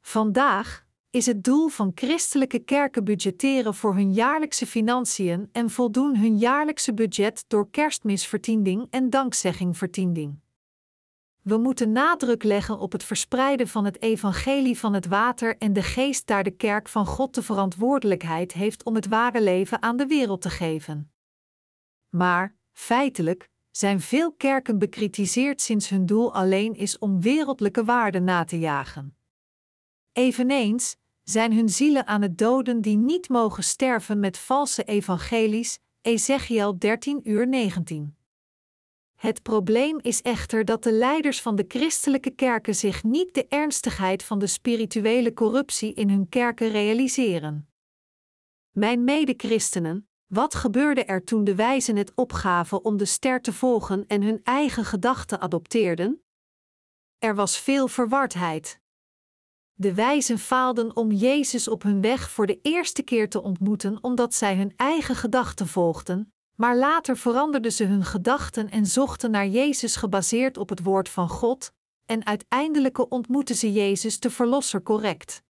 Vandaag 0.00 0.86
is 1.10 1.26
het 1.26 1.44
doel 1.44 1.68
van 1.68 1.92
christelijke 1.94 2.58
kerken 2.58 3.04
budgetteren 3.04 3.74
voor 3.74 3.94
hun 3.94 4.12
jaarlijkse 4.12 4.66
financiën 4.66 5.48
en 5.52 5.70
voldoen 5.70 6.16
hun 6.16 6.38
jaarlijkse 6.38 6.94
budget 6.94 7.44
door 7.46 7.70
kerstmisvertiending 7.70 8.86
en 8.90 9.10
dankzeggingvertiending. 9.10 10.44
We 11.46 11.56
moeten 11.56 11.92
nadruk 11.92 12.42
leggen 12.42 12.78
op 12.78 12.92
het 12.92 13.04
verspreiden 13.04 13.68
van 13.68 13.84
het 13.84 14.02
evangelie 14.02 14.78
van 14.78 14.94
het 14.94 15.06
water 15.06 15.56
en 15.56 15.72
de 15.72 15.82
geest 15.82 16.26
daar 16.26 16.44
de 16.44 16.50
kerk 16.50 16.88
van 16.88 17.06
God 17.06 17.34
de 17.34 17.42
verantwoordelijkheid 17.42 18.52
heeft 18.52 18.84
om 18.84 18.94
het 18.94 19.08
ware 19.08 19.42
leven 19.42 19.82
aan 19.82 19.96
de 19.96 20.06
wereld 20.06 20.42
te 20.42 20.50
geven. 20.50 21.12
Maar, 22.08 22.56
feitelijk, 22.72 23.50
zijn 23.70 24.00
veel 24.00 24.32
kerken 24.32 24.78
bekritiseerd 24.78 25.60
sinds 25.60 25.88
hun 25.88 26.06
doel 26.06 26.34
alleen 26.34 26.74
is 26.74 26.98
om 26.98 27.20
wereldlijke 27.20 27.84
waarden 27.84 28.24
na 28.24 28.44
te 28.44 28.58
jagen. 28.58 29.16
Eveneens 30.12 30.96
zijn 31.22 31.52
hun 31.52 31.68
zielen 31.68 32.06
aan 32.06 32.22
het 32.22 32.38
doden 32.38 32.80
die 32.80 32.96
niet 32.96 33.28
mogen 33.28 33.64
sterven 33.64 34.20
met 34.20 34.38
valse 34.38 34.84
evangelies, 34.84 35.78
Ezekiel 36.00 36.78
13 36.78 37.20
uur 37.30 37.48
19. 37.48 38.15
Het 39.16 39.42
probleem 39.42 39.98
is 40.02 40.22
echter 40.22 40.64
dat 40.64 40.82
de 40.82 40.92
leiders 40.92 41.42
van 41.42 41.56
de 41.56 41.64
christelijke 41.68 42.30
kerken 42.30 42.74
zich 42.74 43.02
niet 43.02 43.34
de 43.34 43.46
ernstigheid 43.48 44.24
van 44.24 44.38
de 44.38 44.46
spirituele 44.46 45.32
corruptie 45.32 45.94
in 45.94 46.10
hun 46.10 46.28
kerken 46.28 46.70
realiseren. 46.70 47.68
Mijn 48.70 49.04
medechristenen, 49.04 50.08
wat 50.26 50.54
gebeurde 50.54 51.04
er 51.04 51.24
toen 51.24 51.44
de 51.44 51.54
wijzen 51.54 51.96
het 51.96 52.12
opgaven 52.14 52.84
om 52.84 52.96
de 52.96 53.04
ster 53.04 53.40
te 53.40 53.52
volgen 53.52 54.06
en 54.06 54.22
hun 54.22 54.40
eigen 54.42 54.84
gedachten 54.84 55.40
adopteerden? 55.40 56.22
Er 57.18 57.34
was 57.34 57.58
veel 57.58 57.88
verwardheid. 57.88 58.80
De 59.72 59.94
wijzen 59.94 60.38
faalden 60.38 60.96
om 60.96 61.12
Jezus 61.12 61.68
op 61.68 61.82
hun 61.82 62.00
weg 62.00 62.30
voor 62.30 62.46
de 62.46 62.58
eerste 62.62 63.02
keer 63.02 63.28
te 63.28 63.42
ontmoeten 63.42 63.98
omdat 64.00 64.34
zij 64.34 64.56
hun 64.56 64.72
eigen 64.76 65.14
gedachten 65.14 65.66
volgden, 65.66 66.34
maar 66.56 66.76
later 66.76 67.16
veranderden 67.16 67.72
ze 67.72 67.84
hun 67.84 68.04
gedachten 68.04 68.70
en 68.70 68.86
zochten 68.86 69.30
naar 69.30 69.46
Jezus 69.46 69.96
gebaseerd 69.96 70.56
op 70.56 70.68
het 70.68 70.82
woord 70.82 71.08
van 71.08 71.28
God, 71.28 71.72
en 72.06 72.26
uiteindelijk 72.26 73.12
ontmoetten 73.12 73.56
ze 73.56 73.72
Jezus 73.72 74.20
de 74.20 74.30
Verlosser 74.30 74.82
correct. 74.82 75.42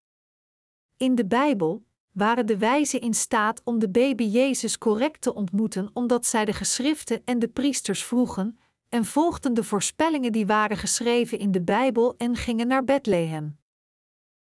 In 0.96 1.14
de 1.14 1.26
Bijbel 1.26 1.84
waren 2.12 2.46
de 2.46 2.58
wijzen 2.58 3.00
in 3.00 3.14
staat 3.14 3.60
om 3.64 3.78
de 3.78 3.88
baby 3.88 4.24
Jezus 4.24 4.78
correct 4.78 5.20
te 5.20 5.34
ontmoeten 5.34 5.90
omdat 5.92 6.26
zij 6.26 6.44
de 6.44 6.52
geschriften 6.52 7.22
en 7.24 7.38
de 7.38 7.48
priesters 7.48 8.04
vroegen, 8.04 8.58
en 8.88 9.04
volgden 9.04 9.54
de 9.54 9.64
voorspellingen 9.64 10.32
die 10.32 10.46
waren 10.46 10.76
geschreven 10.76 11.38
in 11.38 11.50
de 11.50 11.62
Bijbel 11.62 12.14
en 12.16 12.36
gingen 12.36 12.66
naar 12.66 12.84
Bethlehem. 12.84 13.58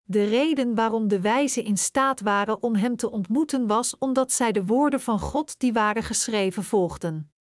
De 0.07 0.23
reden 0.23 0.75
waarom 0.75 1.07
de 1.07 1.21
wijzen 1.21 1.63
in 1.63 1.77
staat 1.77 2.21
waren 2.21 2.63
om 2.63 2.75
hem 2.75 2.95
te 2.95 3.11
ontmoeten 3.11 3.67
was 3.67 3.97
omdat 3.97 4.31
zij 4.31 4.51
de 4.51 4.65
woorden 4.65 5.01
van 5.01 5.19
God 5.19 5.59
die 5.59 5.73
waren 5.73 6.03
geschreven 6.03 6.63
volgden. 6.63 7.31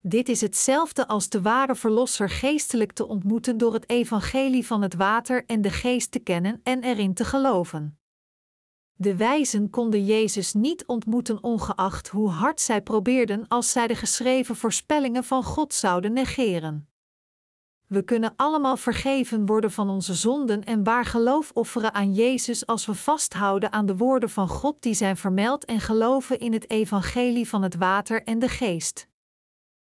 Dit 0.00 0.28
is 0.28 0.40
hetzelfde 0.40 1.06
als 1.06 1.28
de 1.28 1.42
ware 1.42 1.74
Verlosser 1.74 2.30
geestelijk 2.30 2.92
te 2.92 3.06
ontmoeten 3.06 3.58
door 3.58 3.72
het 3.72 3.88
evangelie 3.88 4.66
van 4.66 4.82
het 4.82 4.94
water 4.94 5.44
en 5.46 5.62
de 5.62 5.70
geest 5.70 6.10
te 6.10 6.18
kennen 6.18 6.60
en 6.62 6.82
erin 6.82 7.14
te 7.14 7.24
geloven. 7.24 7.98
De 8.92 9.16
wijzen 9.16 9.70
konden 9.70 10.04
Jezus 10.04 10.52
niet 10.52 10.86
ontmoeten 10.86 11.42
ongeacht 11.42 12.08
hoe 12.08 12.28
hard 12.28 12.60
zij 12.60 12.82
probeerden 12.82 13.48
als 13.48 13.72
zij 13.72 13.86
de 13.86 13.94
geschreven 13.94 14.56
voorspellingen 14.56 15.24
van 15.24 15.42
God 15.44 15.74
zouden 15.74 16.12
negeren. 16.12 16.87
We 17.88 18.02
kunnen 18.02 18.32
allemaal 18.36 18.76
vergeven 18.76 19.46
worden 19.46 19.70
van 19.70 19.88
onze 19.90 20.14
zonden 20.14 20.64
en 20.64 20.84
waar 20.84 21.04
geloof 21.04 21.50
offeren 21.54 21.94
aan 21.94 22.14
Jezus 22.14 22.66
als 22.66 22.86
we 22.86 22.94
vasthouden 22.94 23.72
aan 23.72 23.86
de 23.86 23.96
woorden 23.96 24.30
van 24.30 24.48
God 24.48 24.82
die 24.82 24.94
zijn 24.94 25.16
vermeld 25.16 25.64
en 25.64 25.80
geloven 25.80 26.38
in 26.38 26.52
het 26.52 26.70
evangelie 26.70 27.48
van 27.48 27.62
het 27.62 27.76
water 27.76 28.22
en 28.22 28.38
de 28.38 28.48
geest. 28.48 29.08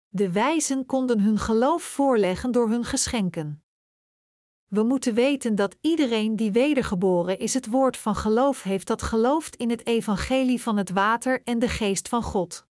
De 0.07 0.31
wijzen 0.31 0.85
konden 0.85 1.19
hun 1.19 1.37
geloof 1.37 1.83
voorleggen 1.83 2.51
door 2.51 2.69
hun 2.69 2.85
geschenken. 2.85 3.63
We 4.67 4.83
moeten 4.83 5.13
weten 5.13 5.55
dat 5.55 5.77
iedereen 5.81 6.35
die 6.35 6.51
wedergeboren 6.51 7.39
is 7.39 7.53
het 7.53 7.67
woord 7.67 7.97
van 7.97 8.15
geloof 8.15 8.63
heeft 8.63 8.87
dat 8.87 9.01
gelooft 9.01 9.55
in 9.55 9.69
het 9.69 9.85
evangelie 9.85 10.61
van 10.61 10.77
het 10.77 10.89
water 10.89 11.41
en 11.43 11.59
de 11.59 11.69
geest 11.69 12.07
van 12.07 12.23
God. 12.23 12.67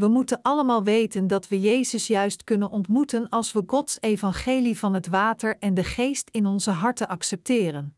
We 0.00 0.08
moeten 0.08 0.42
allemaal 0.42 0.82
weten 0.82 1.26
dat 1.26 1.48
we 1.48 1.60
Jezus 1.60 2.06
juist 2.06 2.44
kunnen 2.44 2.70
ontmoeten 2.70 3.28
als 3.28 3.52
we 3.52 3.62
Gods 3.66 3.98
evangelie 4.00 4.78
van 4.78 4.94
het 4.94 5.06
water 5.06 5.56
en 5.58 5.74
de 5.74 5.84
geest 5.84 6.28
in 6.30 6.46
onze 6.46 6.70
harten 6.70 7.08
accepteren. 7.08 7.96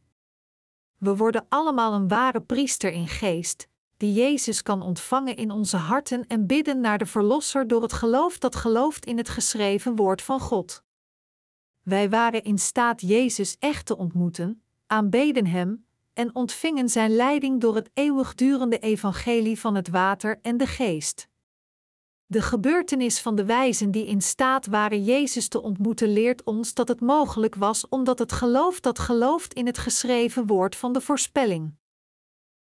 We 0.98 1.16
worden 1.16 1.46
allemaal 1.48 1.92
een 1.92 2.08
ware 2.08 2.40
priester 2.40 2.92
in 2.92 3.08
geest, 3.08 3.68
die 3.96 4.12
Jezus 4.12 4.62
kan 4.62 4.82
ontvangen 4.82 5.36
in 5.36 5.50
onze 5.50 5.76
harten 5.76 6.26
en 6.26 6.46
bidden 6.46 6.80
naar 6.80 6.98
de 6.98 7.06
Verlosser 7.06 7.66
door 7.68 7.82
het 7.82 7.92
geloof 7.92 8.38
dat 8.38 8.56
gelooft 8.56 9.06
in 9.06 9.16
het 9.16 9.28
geschreven 9.28 9.96
woord 9.96 10.22
van 10.22 10.40
God. 10.40 10.82
Wij 11.82 12.10
waren 12.10 12.42
in 12.42 12.58
staat 12.58 13.00
Jezus 13.00 13.56
echt 13.58 13.86
te 13.86 13.96
ontmoeten, 13.96 14.62
aanbeden 14.86 15.46
Hem 15.46 15.86
en 16.12 16.34
ontvingen 16.34 16.88
Zijn 16.88 17.10
leiding 17.10 17.60
door 17.60 17.74
het 17.74 17.90
eeuwigdurende 17.94 18.78
evangelie 18.78 19.60
van 19.60 19.74
het 19.74 19.88
water 19.88 20.38
en 20.42 20.56
de 20.56 20.66
geest. 20.66 21.30
De 22.32 22.42
gebeurtenis 22.42 23.20
van 23.20 23.34
de 23.34 23.44
wijzen 23.44 23.90
die 23.90 24.06
in 24.06 24.20
staat 24.20 24.66
waren 24.66 25.04
Jezus 25.04 25.48
te 25.48 25.62
ontmoeten 25.62 26.12
leert 26.12 26.44
ons 26.44 26.74
dat 26.74 26.88
het 26.88 27.00
mogelijk 27.00 27.54
was 27.54 27.88
omdat 27.88 28.18
het 28.18 28.32
geloof 28.32 28.80
dat 28.80 28.98
gelooft 28.98 29.54
in 29.54 29.66
het 29.66 29.78
geschreven 29.78 30.46
woord 30.46 30.76
van 30.76 30.92
de 30.92 31.00
voorspelling. 31.00 31.74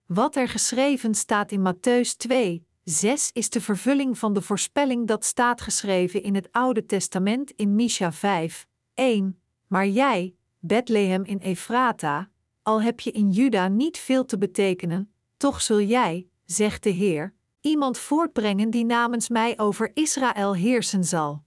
Wat 0.06 0.36
er 0.36 0.48
geschreven 0.48 1.16
staat 1.16 1.52
in 1.52 1.74
Matthäus 1.74 2.18
2, 2.18 2.68
6 2.84 3.30
is 3.34 3.50
de 3.50 3.62
vervulling 3.62 4.18
van 4.18 4.34
de 4.34 4.42
voorspelling 4.42 5.08
dat 5.08 5.26
staat 5.26 5.62
geschreven 5.62 6.24
in 6.24 6.36
het 6.36 6.48
Oude 6.52 6.86
Testament 6.86 7.52
in 7.52 7.76
Misha 7.76 8.12
5, 8.12 8.68
1. 8.94 9.42
Maar 9.68 9.88
jij, 9.88 10.36
Bethlehem 10.60 11.24
in 11.24 11.38
Efrata, 11.38 12.30
al 12.62 12.82
heb 12.82 13.00
je 13.00 13.12
in 13.12 13.32
Juda 13.32 13.68
niet 13.68 13.98
veel 13.98 14.26
te 14.26 14.38
betekenen, 14.38 15.12
toch 15.38 15.62
zul 15.62 15.82
jij, 15.82 16.28
zegt 16.46 16.84
de 16.84 16.90
Heer, 16.90 17.36
iemand 17.68 17.98
voortbrengen 17.98 18.70
die 18.70 18.86
namens 18.86 19.30
mij 19.30 19.60
over 19.60 19.92
Israël 19.94 20.56
heersen 20.56 21.04
zal. 21.04 21.44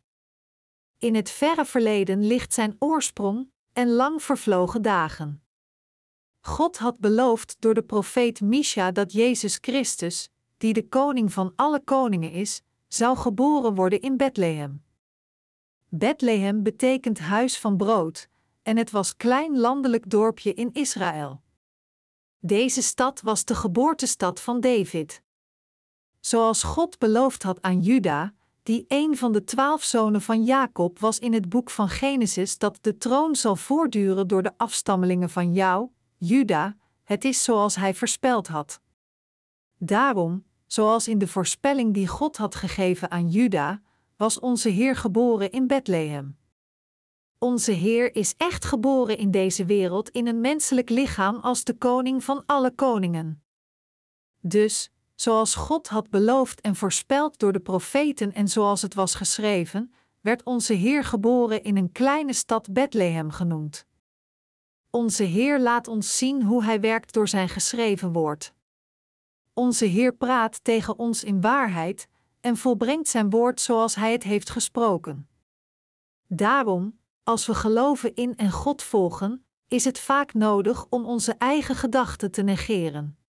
In 0.98 1.14
het 1.14 1.30
verre 1.30 1.64
verleden 1.64 2.26
ligt 2.26 2.54
zijn 2.54 2.76
oorsprong 2.78 3.50
en 3.72 3.88
lang 3.90 4.22
vervlogen 4.22 4.82
dagen. 4.82 5.42
God 6.40 6.78
had 6.78 6.98
beloofd 6.98 7.56
door 7.58 7.74
de 7.74 7.82
profeet 7.82 8.40
Misha 8.40 8.90
dat 8.90 9.12
Jezus 9.12 9.58
Christus, 9.60 10.30
die 10.56 10.72
de 10.72 10.88
koning 10.88 11.32
van 11.32 11.52
alle 11.56 11.80
koningen 11.84 12.32
is, 12.32 12.62
zou 12.88 13.16
geboren 13.16 13.74
worden 13.74 14.00
in 14.00 14.16
Bethlehem. 14.16 14.82
Bethlehem 15.88 16.62
betekent 16.62 17.18
huis 17.18 17.58
van 17.58 17.76
brood, 17.76 18.28
en 18.62 18.76
het 18.76 18.90
was 18.90 19.16
klein 19.16 19.58
landelijk 19.58 20.10
dorpje 20.10 20.54
in 20.54 20.72
Israël. 20.72 21.42
Deze 22.38 22.82
stad 22.82 23.20
was 23.20 23.44
de 23.44 23.54
geboortestad 23.54 24.40
van 24.40 24.60
David. 24.60 25.22
Zoals 26.20 26.62
God 26.62 26.98
beloofd 26.98 27.42
had 27.42 27.62
aan 27.62 27.80
Juda, 27.80 28.34
die 28.62 28.84
een 28.88 29.16
van 29.16 29.32
de 29.32 29.44
twaalf 29.44 29.82
zonen 29.82 30.20
van 30.20 30.44
Jacob 30.44 30.98
was 30.98 31.18
in 31.18 31.32
het 31.32 31.48
boek 31.48 31.70
van 31.70 31.88
Genesis 31.88 32.58
dat 32.58 32.78
de 32.80 32.98
troon 32.98 33.36
zal 33.36 33.56
voortduren 33.56 34.28
door 34.28 34.42
de 34.42 34.52
afstammelingen 34.56 35.30
van 35.30 35.52
jou, 35.52 35.88
Juda, 36.16 36.76
het 37.04 37.24
is 37.24 37.44
zoals 37.44 37.76
hij 37.76 37.94
voorspeld 37.94 38.46
had. 38.46 38.80
Daarom, 39.78 40.44
zoals 40.66 41.08
in 41.08 41.18
de 41.18 41.28
voorspelling 41.28 41.94
die 41.94 42.06
God 42.06 42.36
had 42.36 42.54
gegeven 42.54 43.10
aan 43.10 43.28
Juda, 43.28 43.82
was 44.16 44.40
onze 44.40 44.68
Heer 44.68 44.96
geboren 44.96 45.50
in 45.50 45.66
Bethlehem. 45.66 46.38
Onze 47.38 47.72
Heer 47.72 48.14
is 48.14 48.34
echt 48.36 48.64
geboren 48.64 49.18
in 49.18 49.30
deze 49.30 49.64
wereld 49.64 50.08
in 50.08 50.26
een 50.26 50.40
menselijk 50.40 50.88
lichaam 50.88 51.36
als 51.36 51.64
de 51.64 51.74
koning 51.74 52.24
van 52.24 52.42
alle 52.46 52.74
koningen. 52.74 53.42
Dus, 54.40 54.92
zoals 55.20 55.54
God 55.54 55.88
had 55.88 56.10
beloofd 56.10 56.60
en 56.60 56.76
voorspeld 56.76 57.38
door 57.38 57.52
de 57.52 57.60
profeten 57.60 58.32
en 58.32 58.48
zoals 58.48 58.82
het 58.82 58.94
was 58.94 59.14
geschreven, 59.14 59.94
werd 60.20 60.42
onze 60.42 60.72
Heer 60.72 61.04
geboren 61.04 61.62
in 61.62 61.76
een 61.76 61.92
kleine 61.92 62.32
stad 62.32 62.72
Bethlehem 62.72 63.30
genoemd. 63.30 63.86
Onze 64.90 65.22
Heer 65.22 65.60
laat 65.60 65.88
ons 65.88 66.18
zien 66.18 66.42
hoe 66.42 66.64
Hij 66.64 66.80
werkt 66.80 67.12
door 67.12 67.28
Zijn 67.28 67.48
geschreven 67.48 68.12
woord. 68.12 68.52
Onze 69.52 69.84
Heer 69.84 70.14
praat 70.14 70.64
tegen 70.64 70.98
ons 70.98 71.24
in 71.24 71.40
waarheid 71.40 72.08
en 72.40 72.56
volbrengt 72.56 73.08
Zijn 73.08 73.30
woord 73.30 73.60
zoals 73.60 73.94
Hij 73.94 74.12
het 74.12 74.22
heeft 74.22 74.50
gesproken. 74.50 75.28
Daarom, 76.26 76.98
als 77.22 77.46
we 77.46 77.54
geloven 77.54 78.14
in 78.14 78.36
en 78.36 78.50
God 78.50 78.82
volgen, 78.82 79.44
is 79.68 79.84
het 79.84 79.98
vaak 79.98 80.34
nodig 80.34 80.86
om 80.88 81.04
onze 81.04 81.34
eigen 81.38 81.74
gedachten 81.74 82.30
te 82.30 82.42
negeren. 82.42 83.19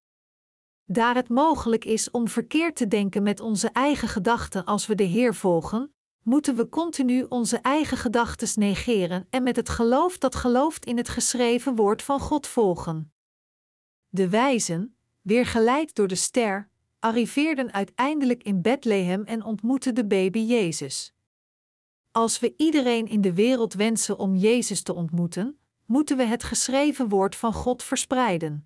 Daar 0.92 1.16
het 1.16 1.30
mogelijk 1.30 1.86
is 1.86 2.12
om 2.12 2.28
verkeerd 2.28 2.76
te 2.76 2.88
denken 2.88 3.24
met 3.24 3.40
onze 3.40 3.70
eigen 3.70 4.08
gedachten 4.08 4.66
als 4.66 4.88
we 4.88 4.96
de 4.96 5.04
Heer 5.04 5.36
volgen, 5.36 5.94
moeten 6.24 6.56
we 6.56 6.70
continu 6.70 7.26
onze 7.30 7.58
eigen 7.58 7.98
gedachten 7.98 8.60
negeren 8.60 9.28
en 9.30 9.44
met 9.44 9.56
het 9.56 9.70
geloof 9.70 10.18
dat 10.18 10.36
gelooft 10.36 10.86
in 10.86 10.98
het 10.98 11.10
geschreven 11.10 11.76
woord 11.76 12.02
van 12.02 12.20
God 12.20 12.48
volgen. 12.48 13.14
De 14.10 14.30
wijzen, 14.30 14.96
weer 15.22 15.46
geleid 15.46 15.96
door 15.96 16.08
de 16.08 16.16
ster, 16.16 16.70
arriveerden 17.00 17.74
uiteindelijk 17.74 18.44
in 18.44 18.62
Bethlehem 18.62 19.24
en 19.24 19.44
ontmoetten 19.44 19.96
de 19.96 20.06
baby 20.06 20.40
Jezus. 20.40 21.14
Als 22.12 22.40
we 22.40 22.54
iedereen 22.58 23.08
in 23.08 23.22
de 23.22 23.34
wereld 23.34 23.74
wensen 23.74 24.18
om 24.18 24.36
Jezus 24.36 24.82
te 24.82 24.94
ontmoeten, 24.94 25.60
moeten 25.86 26.18
we 26.18 26.24
het 26.24 26.44
geschreven 26.44 27.10
woord 27.10 27.36
van 27.36 27.54
God 27.54 27.84
verspreiden. 27.84 28.66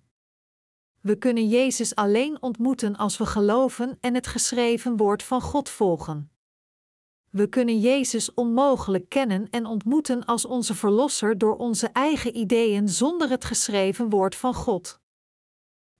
We 1.06 1.16
kunnen 1.16 1.48
Jezus 1.48 1.94
alleen 1.94 2.42
ontmoeten 2.42 2.96
als 2.96 3.18
we 3.18 3.26
geloven 3.26 3.98
en 4.00 4.14
het 4.14 4.26
geschreven 4.26 4.96
woord 4.96 5.22
van 5.22 5.40
God 5.40 5.68
volgen. 5.68 6.30
We 7.30 7.48
kunnen 7.48 7.80
Jezus 7.80 8.34
onmogelijk 8.34 9.08
kennen 9.08 9.50
en 9.50 9.66
ontmoeten 9.66 10.24
als 10.24 10.44
onze 10.44 10.74
Verlosser 10.74 11.38
door 11.38 11.56
onze 11.56 11.88
eigen 11.88 12.36
ideeën 12.36 12.88
zonder 12.88 13.28
het 13.30 13.44
geschreven 13.44 14.10
woord 14.10 14.34
van 14.34 14.54
God. 14.54 15.00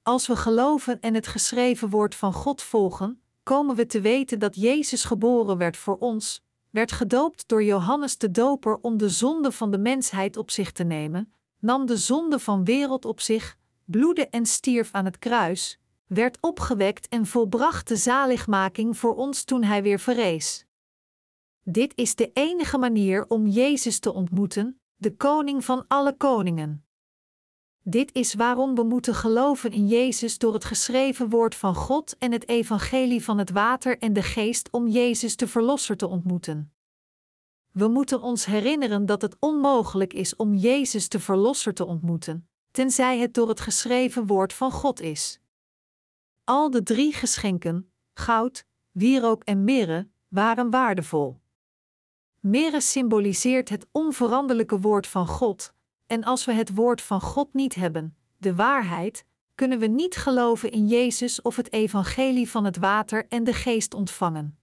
Als 0.03 0.27
we 0.27 0.37
geloven 0.37 1.01
en 1.01 1.15
het 1.15 1.27
geschreven 1.27 1.89
woord 1.89 2.15
van 2.15 2.33
God 2.33 2.63
volgen, 2.63 3.21
komen 3.43 3.77
we 3.77 3.87
te 3.87 4.01
weten 4.01 4.39
dat 4.39 4.55
Jezus 4.55 5.05
geboren 5.05 5.59
werd 5.59 5.77
voor 5.77 5.97
ons, 5.99 6.45
werd 6.71 6.93
gedoopt 6.93 7.49
door 7.49 7.65
Johannes 7.65 8.19
de 8.19 8.31
Doper 8.31 8.79
om 8.81 8.97
de 8.97 9.09
zonde 9.09 9.53
van 9.53 9.71
de 9.71 9.79
mensheid 9.79 10.37
op 10.37 10.51
zich 10.51 10.73
te 10.73 10.85
nemen, 10.85 11.33
nam 11.59 11.87
de 11.87 11.97
zonde 11.97 12.39
van 12.39 12.65
wereld 12.65 13.05
op 13.05 13.21
zich, 13.21 13.57
bloedde 13.87 14.29
en 14.29 14.47
stierf 14.47 14.93
aan 14.93 15.05
het 15.05 15.19
kruis, 15.19 15.79
werd 16.07 16.39
opgewekt 16.41 17.09
en 17.09 17.27
volbracht 17.27 17.89
de 17.89 17.97
zaligmaking 17.97 18.99
voor 18.99 19.15
ons 19.15 19.45
toen 19.45 19.63
hij 19.63 19.83
weer 19.83 19.99
verrees. 19.99 20.67
Dit 21.63 21.93
is 21.97 22.15
de 22.15 22.31
enige 22.33 22.79
manier 22.79 23.29
om 23.29 23.47
Jezus 23.47 23.99
te 23.99 24.13
ontmoeten, 24.13 24.81
de 24.97 25.17
koning 25.17 25.65
van 25.65 25.85
alle 25.89 26.17
koningen. 26.17 26.87
Dit 27.83 28.15
is 28.15 28.35
waarom 28.35 28.75
we 28.75 28.83
moeten 28.83 29.15
geloven 29.15 29.73
in 29.73 29.87
Jezus 29.87 30.39
door 30.39 30.55
het 30.55 30.65
geschreven 30.65 31.29
woord 31.29 31.55
van 31.55 31.75
God 31.75 32.19
en 32.19 32.33
het 32.33 32.49
evangelie 32.49 33.25
van 33.25 33.39
het 33.39 33.51
water 33.51 33.99
en 33.99 34.13
de 34.13 34.23
geest 34.23 34.71
om 34.71 34.89
Jezus 34.89 35.37
de 35.37 35.49
Verlosser 35.49 35.97
te 35.97 36.07
ontmoeten. 36.07 36.73
We 37.73 37.89
moeten 37.89 38.23
ons 38.23 38.45
herinneren 38.45 39.07
dat 39.07 39.23
het 39.23 39.37
onmogelijk 39.41 40.13
is 40.13 40.37
om 40.37 40.55
Jezus 40.55 41.09
de 41.09 41.21
Verlosser 41.21 41.75
te 41.75 41.85
ontmoeten, 41.85 42.49
tenzij 42.77 43.19
het 43.19 43.35
door 43.35 43.49
het 43.49 43.61
geschreven 43.61 44.27
woord 44.27 44.53
van 44.53 44.71
God 44.71 45.01
is. 45.01 45.41
Al 46.45 46.71
de 46.71 46.83
drie 46.83 47.13
geschenken, 47.13 47.91
goud, 48.15 48.67
wierook 48.91 49.45
en 49.45 49.65
mirre, 49.65 50.09
waren 50.29 50.71
waardevol. 50.71 51.41
Mirre 52.41 52.81
symboliseert 52.81 53.69
het 53.69 53.87
onveranderlijke 53.93 54.81
woord 54.81 55.07
van 55.07 55.27
God, 55.27 55.73
en 56.07 56.25
als 56.25 56.45
we 56.45 56.53
het 56.53 56.75
woord 56.75 57.03
van 57.03 57.21
God 57.21 57.55
niet 57.55 57.75
hebben, 57.75 58.17
de 58.37 58.55
waarheid, 58.55 59.25
kunnen 59.55 59.79
we 59.79 59.87
niet 59.87 60.17
geloven 60.17 60.71
in 60.71 60.87
Jezus 60.87 61.43
of 61.43 61.57
het 61.57 61.73
evangelie 61.73 62.51
van 62.51 62.65
het 62.65 62.77
water 62.77 63.27
en 63.29 63.45
de 63.45 63.53
geest 63.53 63.95
ontvangen. 63.95 64.59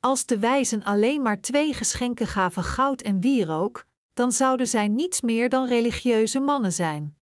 Als 0.00 0.26
de 0.26 0.38
wijzen 0.38 0.82
alleen 0.82 1.22
maar 1.22 1.40
twee 1.40 1.74
geschenken 1.74 2.26
gaven 2.26 2.64
goud 2.64 3.00
en 3.00 3.20
wierook, 3.20 3.86
dan 4.20 4.32
zouden 4.32 4.68
zij 4.68 4.88
niets 4.88 5.20
meer 5.20 5.48
dan 5.48 5.66
religieuze 5.66 6.40
mannen 6.40 6.72
zijn. 6.72 7.16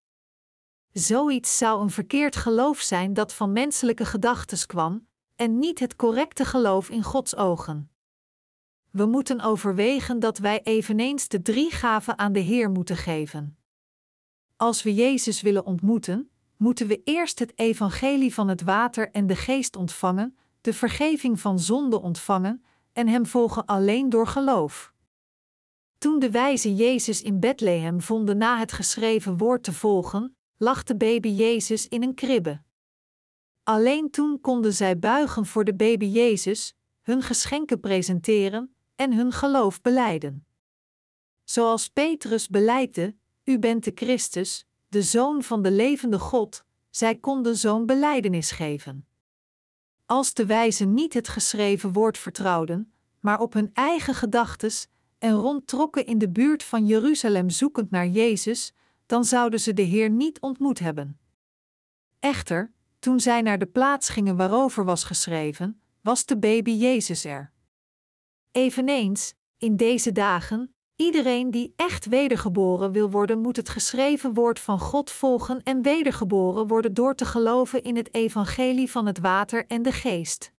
Zoiets 0.93 1.59
zou 1.59 1.83
een 1.83 1.91
verkeerd 1.91 2.37
geloof 2.37 2.81
zijn 2.81 3.15
dat 3.15 3.35
van 3.35 3.53
menselijke 3.53 4.05
gedachten 4.05 4.67
kwam, 4.67 5.07
en 5.37 5.59
niet 5.59 5.79
het 5.79 5.97
correcte 5.97 6.45
geloof 6.45 6.91
in 6.91 7.03
Gods 7.03 7.37
ogen. 7.37 7.91
We 8.91 9.07
moeten 9.07 9.41
overwegen 9.41 10.19
dat 10.19 10.39
wij 10.39 10.63
eveneens 10.63 11.29
de 11.29 11.43
drie 11.43 11.71
gaven 11.71 12.19
aan 12.19 12.33
de 12.33 12.41
Heer 12.41 12.71
moeten 12.71 12.97
geven. 12.97 13.59
Als 14.57 14.83
we 14.83 14.95
Jezus 14.95 15.43
willen 15.43 15.65
ontmoeten, 15.65 16.31
moeten 16.57 16.87
we 16.87 17.01
eerst 17.05 17.39
het 17.39 17.59
evangelie 17.59 18.35
van 18.35 18.49
het 18.49 18.63
water 18.63 19.11
en 19.11 19.27
de 19.27 19.37
geest 19.37 19.77
ontvangen, 19.77 20.39
de 20.61 20.75
vergeving 20.75 21.41
van 21.41 21.59
zonde 21.59 22.01
ontvangen 22.01 22.65
en 22.93 23.09
Hem 23.09 23.27
volgen 23.27 23.65
alleen 23.65 24.09
door 24.09 24.27
geloof. 24.27 24.97
Toen 25.99 26.19
de 26.19 26.31
wijze 26.31 26.75
Jezus 26.75 27.23
in 27.23 27.41
Bethlehem 27.41 28.01
vonden 28.01 28.37
na 28.37 28.59
het 28.59 28.73
geschreven 28.73 29.37
woord 29.37 29.63
te 29.63 29.73
volgen, 29.73 30.37
lag 30.57 30.83
de 30.83 30.97
baby 30.97 31.29
Jezus 31.29 31.89
in 31.89 32.03
een 32.03 32.15
kribbe. 32.15 32.63
Alleen 33.63 34.11
toen 34.11 34.41
konden 34.41 34.73
zij 34.73 34.99
buigen 34.99 35.47
voor 35.47 35.65
de 35.65 35.75
baby 35.75 36.07
Jezus, 36.07 36.75
hun 37.03 37.23
geschenken 37.23 37.81
presenteren 37.81 38.75
en 38.97 39.13
hun 39.13 39.33
geloof 39.33 39.81
beleiden. 39.81 40.47
Zoals 41.45 41.89
Petrus 41.89 42.49
beleidde: 42.49 43.17
U 43.45 43.59
bent 43.59 43.85
de 43.85 43.93
Christus, 43.95 44.67
de 44.89 45.03
Zoon 45.03 45.43
van 45.43 45.63
de 45.63 45.71
levende 45.71 46.19
God, 46.19 46.65
zij 46.91 47.17
konden 47.17 47.57
zo'n 47.57 47.87
beleidenis 47.87 48.51
geven. 48.51 49.07
Als 50.07 50.35
de 50.35 50.47
wijzen 50.47 50.95
niet 50.95 51.15
het 51.15 51.29
geschreven 51.29 51.93
woord 51.93 52.19
vertrouwden, 52.19 52.93
maar 53.21 53.41
op 53.41 53.53
hun 53.53 53.71
eigen 53.73 54.15
gedachtes 54.15 54.89
en 55.19 55.33
rondtrokken 55.33 56.07
in 56.07 56.19
de 56.19 56.31
buurt 56.31 56.63
van 56.63 56.87
Jeruzalem 56.87 57.51
zoekend 57.51 57.91
naar 57.91 58.07
Jezus, 58.07 58.73
dan 59.07 59.25
zouden 59.25 59.61
ze 59.61 59.73
de 59.73 59.83
Heer 59.83 60.11
niet 60.11 60.41
ontmoet 60.41 60.79
hebben. 60.79 61.19
Echter, 62.19 62.73
toen 62.99 63.21
zij 63.21 63.43
naar 63.43 63.59
de 63.59 63.67
plaats 63.67 64.09
gingen 64.09 64.37
waarover 64.37 64.85
was 64.85 65.05
geschreven, 65.05 65.81
was 66.01 66.27
de 66.27 66.39
baby 66.39 66.71
Jezus 66.71 67.25
er. 67.25 67.53
Eveneens, 68.51 69.35
in 69.59 69.77
deze 69.77 70.13
dagen, 70.13 70.75
iedereen 70.97 71.51
die 71.51 71.73
echt 71.77 72.07
wedergeboren 72.07 72.93
wil 72.93 73.11
worden, 73.11 73.39
moet 73.39 73.57
het 73.57 73.69
geschreven 73.69 74.35
woord 74.35 74.61
van 74.61 74.79
God 74.79 75.11
volgen 75.11 75.63
en 75.63 75.83
wedergeboren 75.83 76.67
worden 76.67 76.95
door 76.95 77.15
te 77.15 77.25
geloven 77.25 77.83
in 77.83 77.97
het 77.97 78.15
evangelie 78.15 78.91
van 78.91 79.07
het 79.07 79.19
water 79.19 79.67
en 79.67 79.83
de 79.83 79.93
geest. 79.93 80.53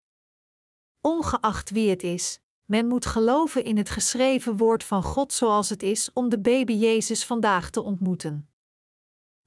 Ongeacht 1.00 1.70
wie 1.70 1.90
het 1.90 2.02
is, 2.02 2.40
men 2.70 2.86
moet 2.86 3.06
geloven 3.06 3.64
in 3.64 3.76
het 3.76 3.90
geschreven 3.90 4.56
woord 4.56 4.84
van 4.84 5.02
God 5.02 5.32
zoals 5.32 5.68
het 5.68 5.82
is 5.82 6.10
om 6.12 6.28
de 6.28 6.40
baby 6.40 6.72
Jezus 6.72 7.24
vandaag 7.24 7.70
te 7.70 7.82
ontmoeten. 7.82 8.48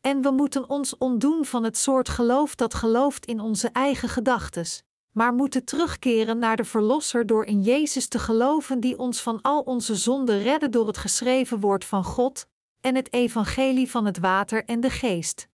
En 0.01 0.21
we 0.21 0.31
moeten 0.31 0.69
ons 0.69 0.97
ontdoen 0.97 1.45
van 1.45 1.63
het 1.63 1.77
soort 1.77 2.09
geloof 2.09 2.55
dat 2.55 2.73
gelooft 2.73 3.25
in 3.25 3.39
onze 3.39 3.69
eigen 3.69 4.09
gedachtes, 4.09 4.83
maar 5.11 5.33
moeten 5.33 5.65
terugkeren 5.65 6.37
naar 6.37 6.55
de 6.55 6.63
Verlosser 6.63 7.25
door 7.25 7.45
in 7.45 7.61
Jezus 7.61 8.07
te 8.07 8.19
geloven 8.19 8.79
die 8.79 8.99
ons 8.99 9.21
van 9.21 9.41
al 9.41 9.61
onze 9.61 9.95
zonden 9.95 10.41
redde 10.41 10.69
door 10.69 10.87
het 10.87 10.97
geschreven 10.97 11.59
woord 11.59 11.85
van 11.85 12.03
God 12.03 12.47
en 12.81 12.95
het 12.95 13.13
evangelie 13.13 13.91
van 13.91 14.05
het 14.05 14.19
water 14.19 14.65
en 14.65 14.79
de 14.79 14.89
geest. 14.89 15.47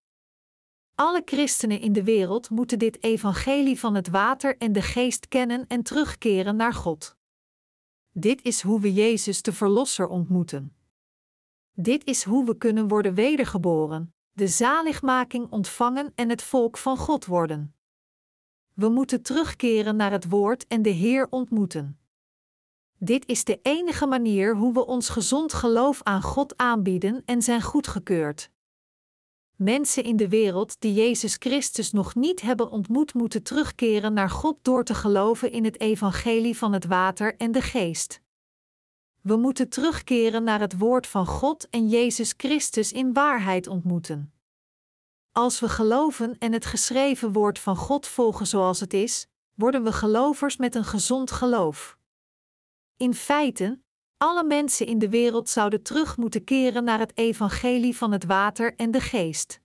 Alle 0.96 1.22
christenen 1.26 1.80
in 1.80 1.94
de 1.94 2.04
wereld 2.04 2.50
moeten 2.50 2.80
dit 2.80 3.04
evangelie 3.04 3.80
van 3.80 3.96
het 3.96 4.10
water 4.10 4.58
en 4.58 4.72
de 4.72 4.82
geest 4.82 5.28
kennen 5.28 5.66
en 5.68 5.84
terugkeren 5.84 6.56
naar 6.56 6.74
God. 6.74 7.18
Dit 8.20 8.44
is 8.44 8.62
hoe 8.62 8.80
we 8.80 8.94
Jezus 8.94 9.42
de 9.42 9.54
Verlosser 9.54 10.08
ontmoeten. 10.08 10.76
Dit 11.74 12.06
is 12.06 12.24
hoe 12.24 12.46
we 12.46 12.58
kunnen 12.58 12.88
worden 12.88 13.14
wedergeboren, 13.14 14.14
de 14.32 14.48
zaligmaking 14.48 15.52
ontvangen 15.52 16.12
en 16.16 16.30
het 16.30 16.42
volk 16.42 16.78
van 16.78 16.98
God 16.98 17.26
worden. 17.26 17.76
We 18.74 18.90
moeten 18.90 19.22
terugkeren 19.22 19.96
naar 19.96 20.12
het 20.12 20.30
Woord 20.30 20.68
en 20.68 20.82
de 20.82 20.90
Heer 20.90 21.28
ontmoeten. 21.30 22.00
Dit 22.98 23.28
is 23.28 23.44
de 23.44 23.60
enige 23.62 24.06
manier 24.06 24.56
hoe 24.56 24.74
we 24.74 24.86
ons 24.86 25.10
gezond 25.10 25.54
geloof 25.54 26.04
aan 26.04 26.22
God 26.22 26.58
aanbieden 26.58 27.22
en 27.26 27.42
zijn 27.42 27.62
goedgekeurd. 27.62 28.52
Mensen 29.60 30.04
in 30.04 30.16
de 30.16 30.30
wereld 30.30 30.76
die 30.80 30.94
Jezus 30.94 31.36
Christus 31.40 31.92
nog 31.92 32.16
niet 32.16 32.42
hebben 32.42 32.70
ontmoet, 32.70 33.14
moeten 33.14 33.44
terugkeren 33.44 34.14
naar 34.14 34.30
God 34.30 34.58
door 34.62 34.84
te 34.84 34.94
geloven 34.96 35.52
in 35.52 35.64
het 35.64 35.80
evangelie 35.80 36.58
van 36.58 36.74
het 36.74 36.86
water 36.86 37.36
en 37.38 37.52
de 37.52 37.62
geest. 37.62 38.22
We 39.22 39.36
moeten 39.36 39.70
terugkeren 39.70 40.44
naar 40.44 40.60
het 40.60 40.78
woord 40.78 41.08
van 41.08 41.26
God 41.26 41.70
en 41.70 41.90
Jezus 41.90 42.34
Christus 42.38 42.92
in 42.92 43.14
waarheid 43.14 43.68
ontmoeten. 43.68 44.34
Als 45.32 45.60
we 45.60 45.70
geloven 45.70 46.38
en 46.38 46.54
het 46.54 46.66
geschreven 46.66 47.32
woord 47.32 47.60
van 47.60 47.76
God 47.76 48.08
volgen 48.08 48.48
zoals 48.48 48.80
het 48.80 48.94
is, 48.94 49.28
worden 49.54 49.84
we 49.84 49.92
gelovers 49.92 50.58
met 50.58 50.76
een 50.76 50.86
gezond 50.86 51.32
geloof. 51.32 51.98
In 52.98 53.14
feite, 53.14 53.80
alle 54.20 54.44
mensen 54.44 54.86
in 54.86 55.00
de 55.00 55.10
wereld 55.10 55.50
zouden 55.50 55.84
terug 55.84 56.18
moeten 56.18 56.44
keren 56.44 56.84
naar 56.84 57.00
het 57.00 57.18
evangelie 57.18 57.98
van 57.98 58.12
het 58.12 58.26
water 58.26 58.76
en 58.76 58.92
de 58.92 59.02
geest. 59.02 59.62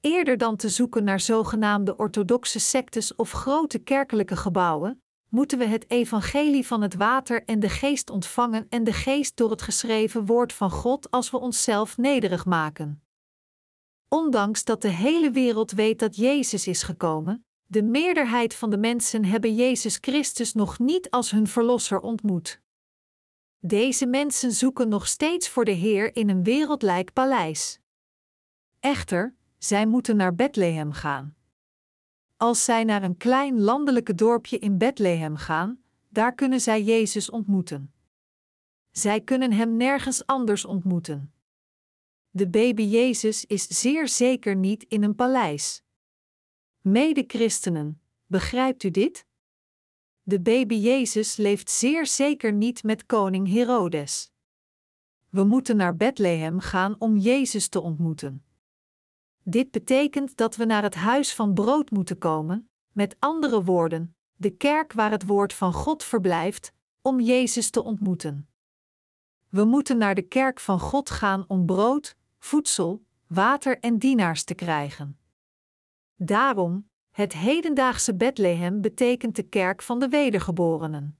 Eerder 0.00 0.38
dan 0.38 0.56
te 0.56 0.68
zoeken 0.68 1.04
naar 1.04 1.20
zogenaamde 1.20 1.96
orthodoxe 1.96 2.60
sectes 2.60 3.14
of 3.14 3.30
grote 3.30 3.78
kerkelijke 3.78 4.36
gebouwen, 4.36 5.02
moeten 5.28 5.58
we 5.58 5.64
het 5.64 5.90
evangelie 5.90 6.66
van 6.66 6.82
het 6.82 6.94
water 6.94 7.44
en 7.44 7.60
de 7.60 7.68
geest 7.68 8.10
ontvangen 8.10 8.66
en 8.68 8.84
de 8.84 8.92
geest 8.92 9.36
door 9.36 9.50
het 9.50 9.62
geschreven 9.62 10.26
woord 10.26 10.52
van 10.52 10.70
God 10.70 11.10
als 11.10 11.30
we 11.30 11.38
onszelf 11.38 11.96
nederig 11.96 12.44
maken. 12.44 13.02
Ondanks 14.08 14.64
dat 14.64 14.82
de 14.82 14.88
hele 14.88 15.30
wereld 15.30 15.70
weet 15.70 15.98
dat 15.98 16.16
Jezus 16.16 16.66
is 16.66 16.82
gekomen, 16.82 17.46
de 17.66 17.82
meerderheid 17.82 18.54
van 18.54 18.70
de 18.70 18.78
mensen 18.78 19.24
hebben 19.24 19.54
Jezus 19.54 19.98
Christus 20.00 20.52
nog 20.54 20.78
niet 20.78 21.10
als 21.10 21.30
hun 21.30 21.46
verlosser 21.46 22.00
ontmoet. 22.00 22.60
Deze 23.62 24.06
mensen 24.06 24.52
zoeken 24.52 24.88
nog 24.88 25.06
steeds 25.06 25.48
voor 25.48 25.64
de 25.64 25.70
Heer 25.70 26.16
in 26.16 26.28
een 26.28 26.44
wereldlijk 26.44 27.12
paleis. 27.12 27.80
Echter, 28.78 29.34
zij 29.58 29.86
moeten 29.86 30.16
naar 30.16 30.34
Bethlehem 30.34 30.92
gaan. 30.92 31.36
Als 32.36 32.64
zij 32.64 32.84
naar 32.84 33.02
een 33.02 33.16
klein 33.16 33.60
landelijke 33.60 34.14
dorpje 34.14 34.58
in 34.58 34.78
Bethlehem 34.78 35.36
gaan, 35.36 35.82
daar 36.08 36.34
kunnen 36.34 36.60
zij 36.60 36.82
Jezus 36.82 37.30
ontmoeten. 37.30 37.92
Zij 38.90 39.20
kunnen 39.20 39.52
Hem 39.52 39.76
nergens 39.76 40.26
anders 40.26 40.64
ontmoeten. 40.64 41.32
De 42.30 42.48
baby 42.48 42.82
Jezus 42.82 43.44
is 43.44 43.66
zeer 43.66 44.08
zeker 44.08 44.56
niet 44.56 44.82
in 44.82 45.02
een 45.02 45.14
paleis. 45.14 45.82
Mede-christenen, 46.80 48.00
begrijpt 48.26 48.82
u 48.82 48.90
dit? 48.90 49.26
De 50.22 50.40
baby 50.40 50.74
Jezus 50.74 51.36
leeft 51.36 51.70
zeer 51.70 52.06
zeker 52.06 52.52
niet 52.52 52.82
met 52.82 53.06
koning 53.06 53.48
Herodes. 53.48 54.30
We 55.28 55.44
moeten 55.44 55.76
naar 55.76 55.96
Bethlehem 55.96 56.60
gaan 56.60 56.96
om 56.98 57.16
Jezus 57.16 57.68
te 57.68 57.80
ontmoeten. 57.80 58.44
Dit 59.42 59.70
betekent 59.70 60.36
dat 60.36 60.56
we 60.56 60.64
naar 60.64 60.82
het 60.82 60.94
huis 60.94 61.34
van 61.34 61.54
brood 61.54 61.90
moeten 61.90 62.18
komen, 62.18 62.70
met 62.92 63.16
andere 63.18 63.64
woorden, 63.64 64.14
de 64.36 64.50
kerk 64.50 64.92
waar 64.92 65.10
het 65.10 65.26
woord 65.26 65.52
van 65.52 65.72
God 65.72 66.04
verblijft, 66.04 66.72
om 67.02 67.20
Jezus 67.20 67.70
te 67.70 67.82
ontmoeten. 67.82 68.48
We 69.48 69.64
moeten 69.64 69.98
naar 69.98 70.14
de 70.14 70.22
kerk 70.22 70.60
van 70.60 70.80
God 70.80 71.10
gaan 71.10 71.44
om 71.48 71.66
brood, 71.66 72.16
voedsel, 72.38 73.04
water 73.26 73.78
en 73.78 73.98
dienaars 73.98 74.44
te 74.44 74.54
krijgen. 74.54 75.18
Daarom, 76.16 76.89
het 77.20 77.32
hedendaagse 77.32 78.14
Bethlehem 78.14 78.80
betekent 78.80 79.36
de 79.36 79.42
kerk 79.42 79.82
van 79.82 79.98
de 79.98 80.08
wedergeborenen. 80.08 81.18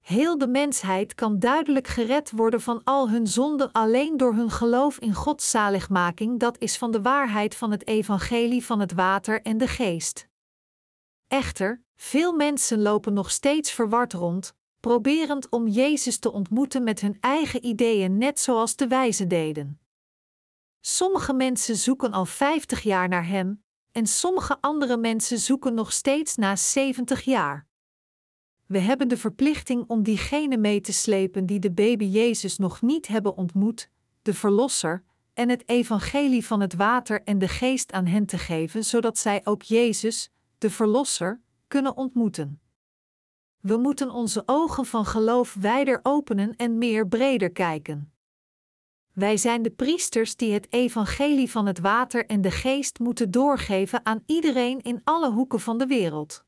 Heel 0.00 0.38
de 0.38 0.48
mensheid 0.48 1.14
kan 1.14 1.38
duidelijk 1.38 1.86
gered 1.86 2.30
worden 2.30 2.60
van 2.60 2.84
al 2.84 3.10
hun 3.10 3.26
zonden 3.26 3.72
alleen 3.72 4.16
door 4.16 4.34
hun 4.34 4.50
geloof 4.50 4.98
in 4.98 5.14
Gods 5.14 5.50
zaligmaking, 5.50 6.38
dat 6.38 6.58
is 6.58 6.78
van 6.78 6.90
de 6.90 7.02
waarheid 7.02 7.54
van 7.54 7.70
het 7.70 7.86
evangelie 7.86 8.64
van 8.64 8.80
het 8.80 8.92
water 8.92 9.42
en 9.42 9.58
de 9.58 9.66
geest. 9.66 10.28
Echter, 11.28 11.82
veel 11.96 12.32
mensen 12.32 12.82
lopen 12.82 13.12
nog 13.12 13.30
steeds 13.30 13.72
verward 13.72 14.12
rond, 14.12 14.54
proberend 14.80 15.48
om 15.48 15.68
Jezus 15.68 16.18
te 16.18 16.32
ontmoeten 16.32 16.82
met 16.82 17.00
hun 17.00 17.16
eigen 17.20 17.66
ideeën, 17.66 18.18
net 18.18 18.40
zoals 18.40 18.76
de 18.76 18.86
wijzen 18.86 19.28
deden. 19.28 19.80
Sommige 20.80 21.32
mensen 21.32 21.76
zoeken 21.76 22.12
al 22.12 22.26
50 22.26 22.82
jaar 22.82 23.08
naar 23.08 23.26
Hem, 23.26 23.62
en 23.92 24.06
sommige 24.06 24.58
andere 24.60 24.96
mensen 24.96 25.38
zoeken 25.38 25.74
nog 25.74 25.92
steeds 25.92 26.36
na 26.36 26.56
70 26.56 27.22
jaar. 27.22 27.66
We 28.66 28.78
hebben 28.78 29.08
de 29.08 29.16
verplichting 29.16 29.84
om 29.86 30.02
diegenen 30.02 30.60
mee 30.60 30.80
te 30.80 30.92
slepen 30.92 31.46
die 31.46 31.58
de 31.58 31.72
baby 31.72 32.04
Jezus 32.04 32.58
nog 32.58 32.82
niet 32.82 33.06
hebben 33.06 33.36
ontmoet, 33.36 33.90
de 34.22 34.34
Verlosser, 34.34 35.04
en 35.34 35.48
het 35.48 35.68
evangelie 35.68 36.46
van 36.46 36.60
het 36.60 36.74
water 36.74 37.22
en 37.22 37.38
de 37.38 37.48
geest 37.48 37.92
aan 37.92 38.06
hen 38.06 38.26
te 38.26 38.38
geven, 38.38 38.84
zodat 38.84 39.18
zij 39.18 39.40
ook 39.44 39.62
Jezus, 39.62 40.30
de 40.58 40.70
Verlosser, 40.70 41.40
kunnen 41.68 41.96
ontmoeten. 41.96 42.60
We 43.60 43.76
moeten 43.76 44.10
onze 44.10 44.42
ogen 44.46 44.86
van 44.86 45.06
geloof 45.06 45.54
wijder 45.54 46.00
openen 46.02 46.56
en 46.56 46.78
meer 46.78 47.08
breder 47.08 47.50
kijken. 47.50 48.12
Wij 49.12 49.36
zijn 49.36 49.62
de 49.62 49.70
priesters 49.70 50.36
die 50.36 50.52
het 50.52 50.66
evangelie 50.70 51.50
van 51.50 51.66
het 51.66 51.78
water 51.78 52.26
en 52.26 52.40
de 52.40 52.50
geest 52.50 52.98
moeten 52.98 53.30
doorgeven 53.30 54.06
aan 54.06 54.22
iedereen 54.26 54.80
in 54.80 55.00
alle 55.04 55.30
hoeken 55.30 55.60
van 55.60 55.78
de 55.78 55.86
wereld. 55.86 56.44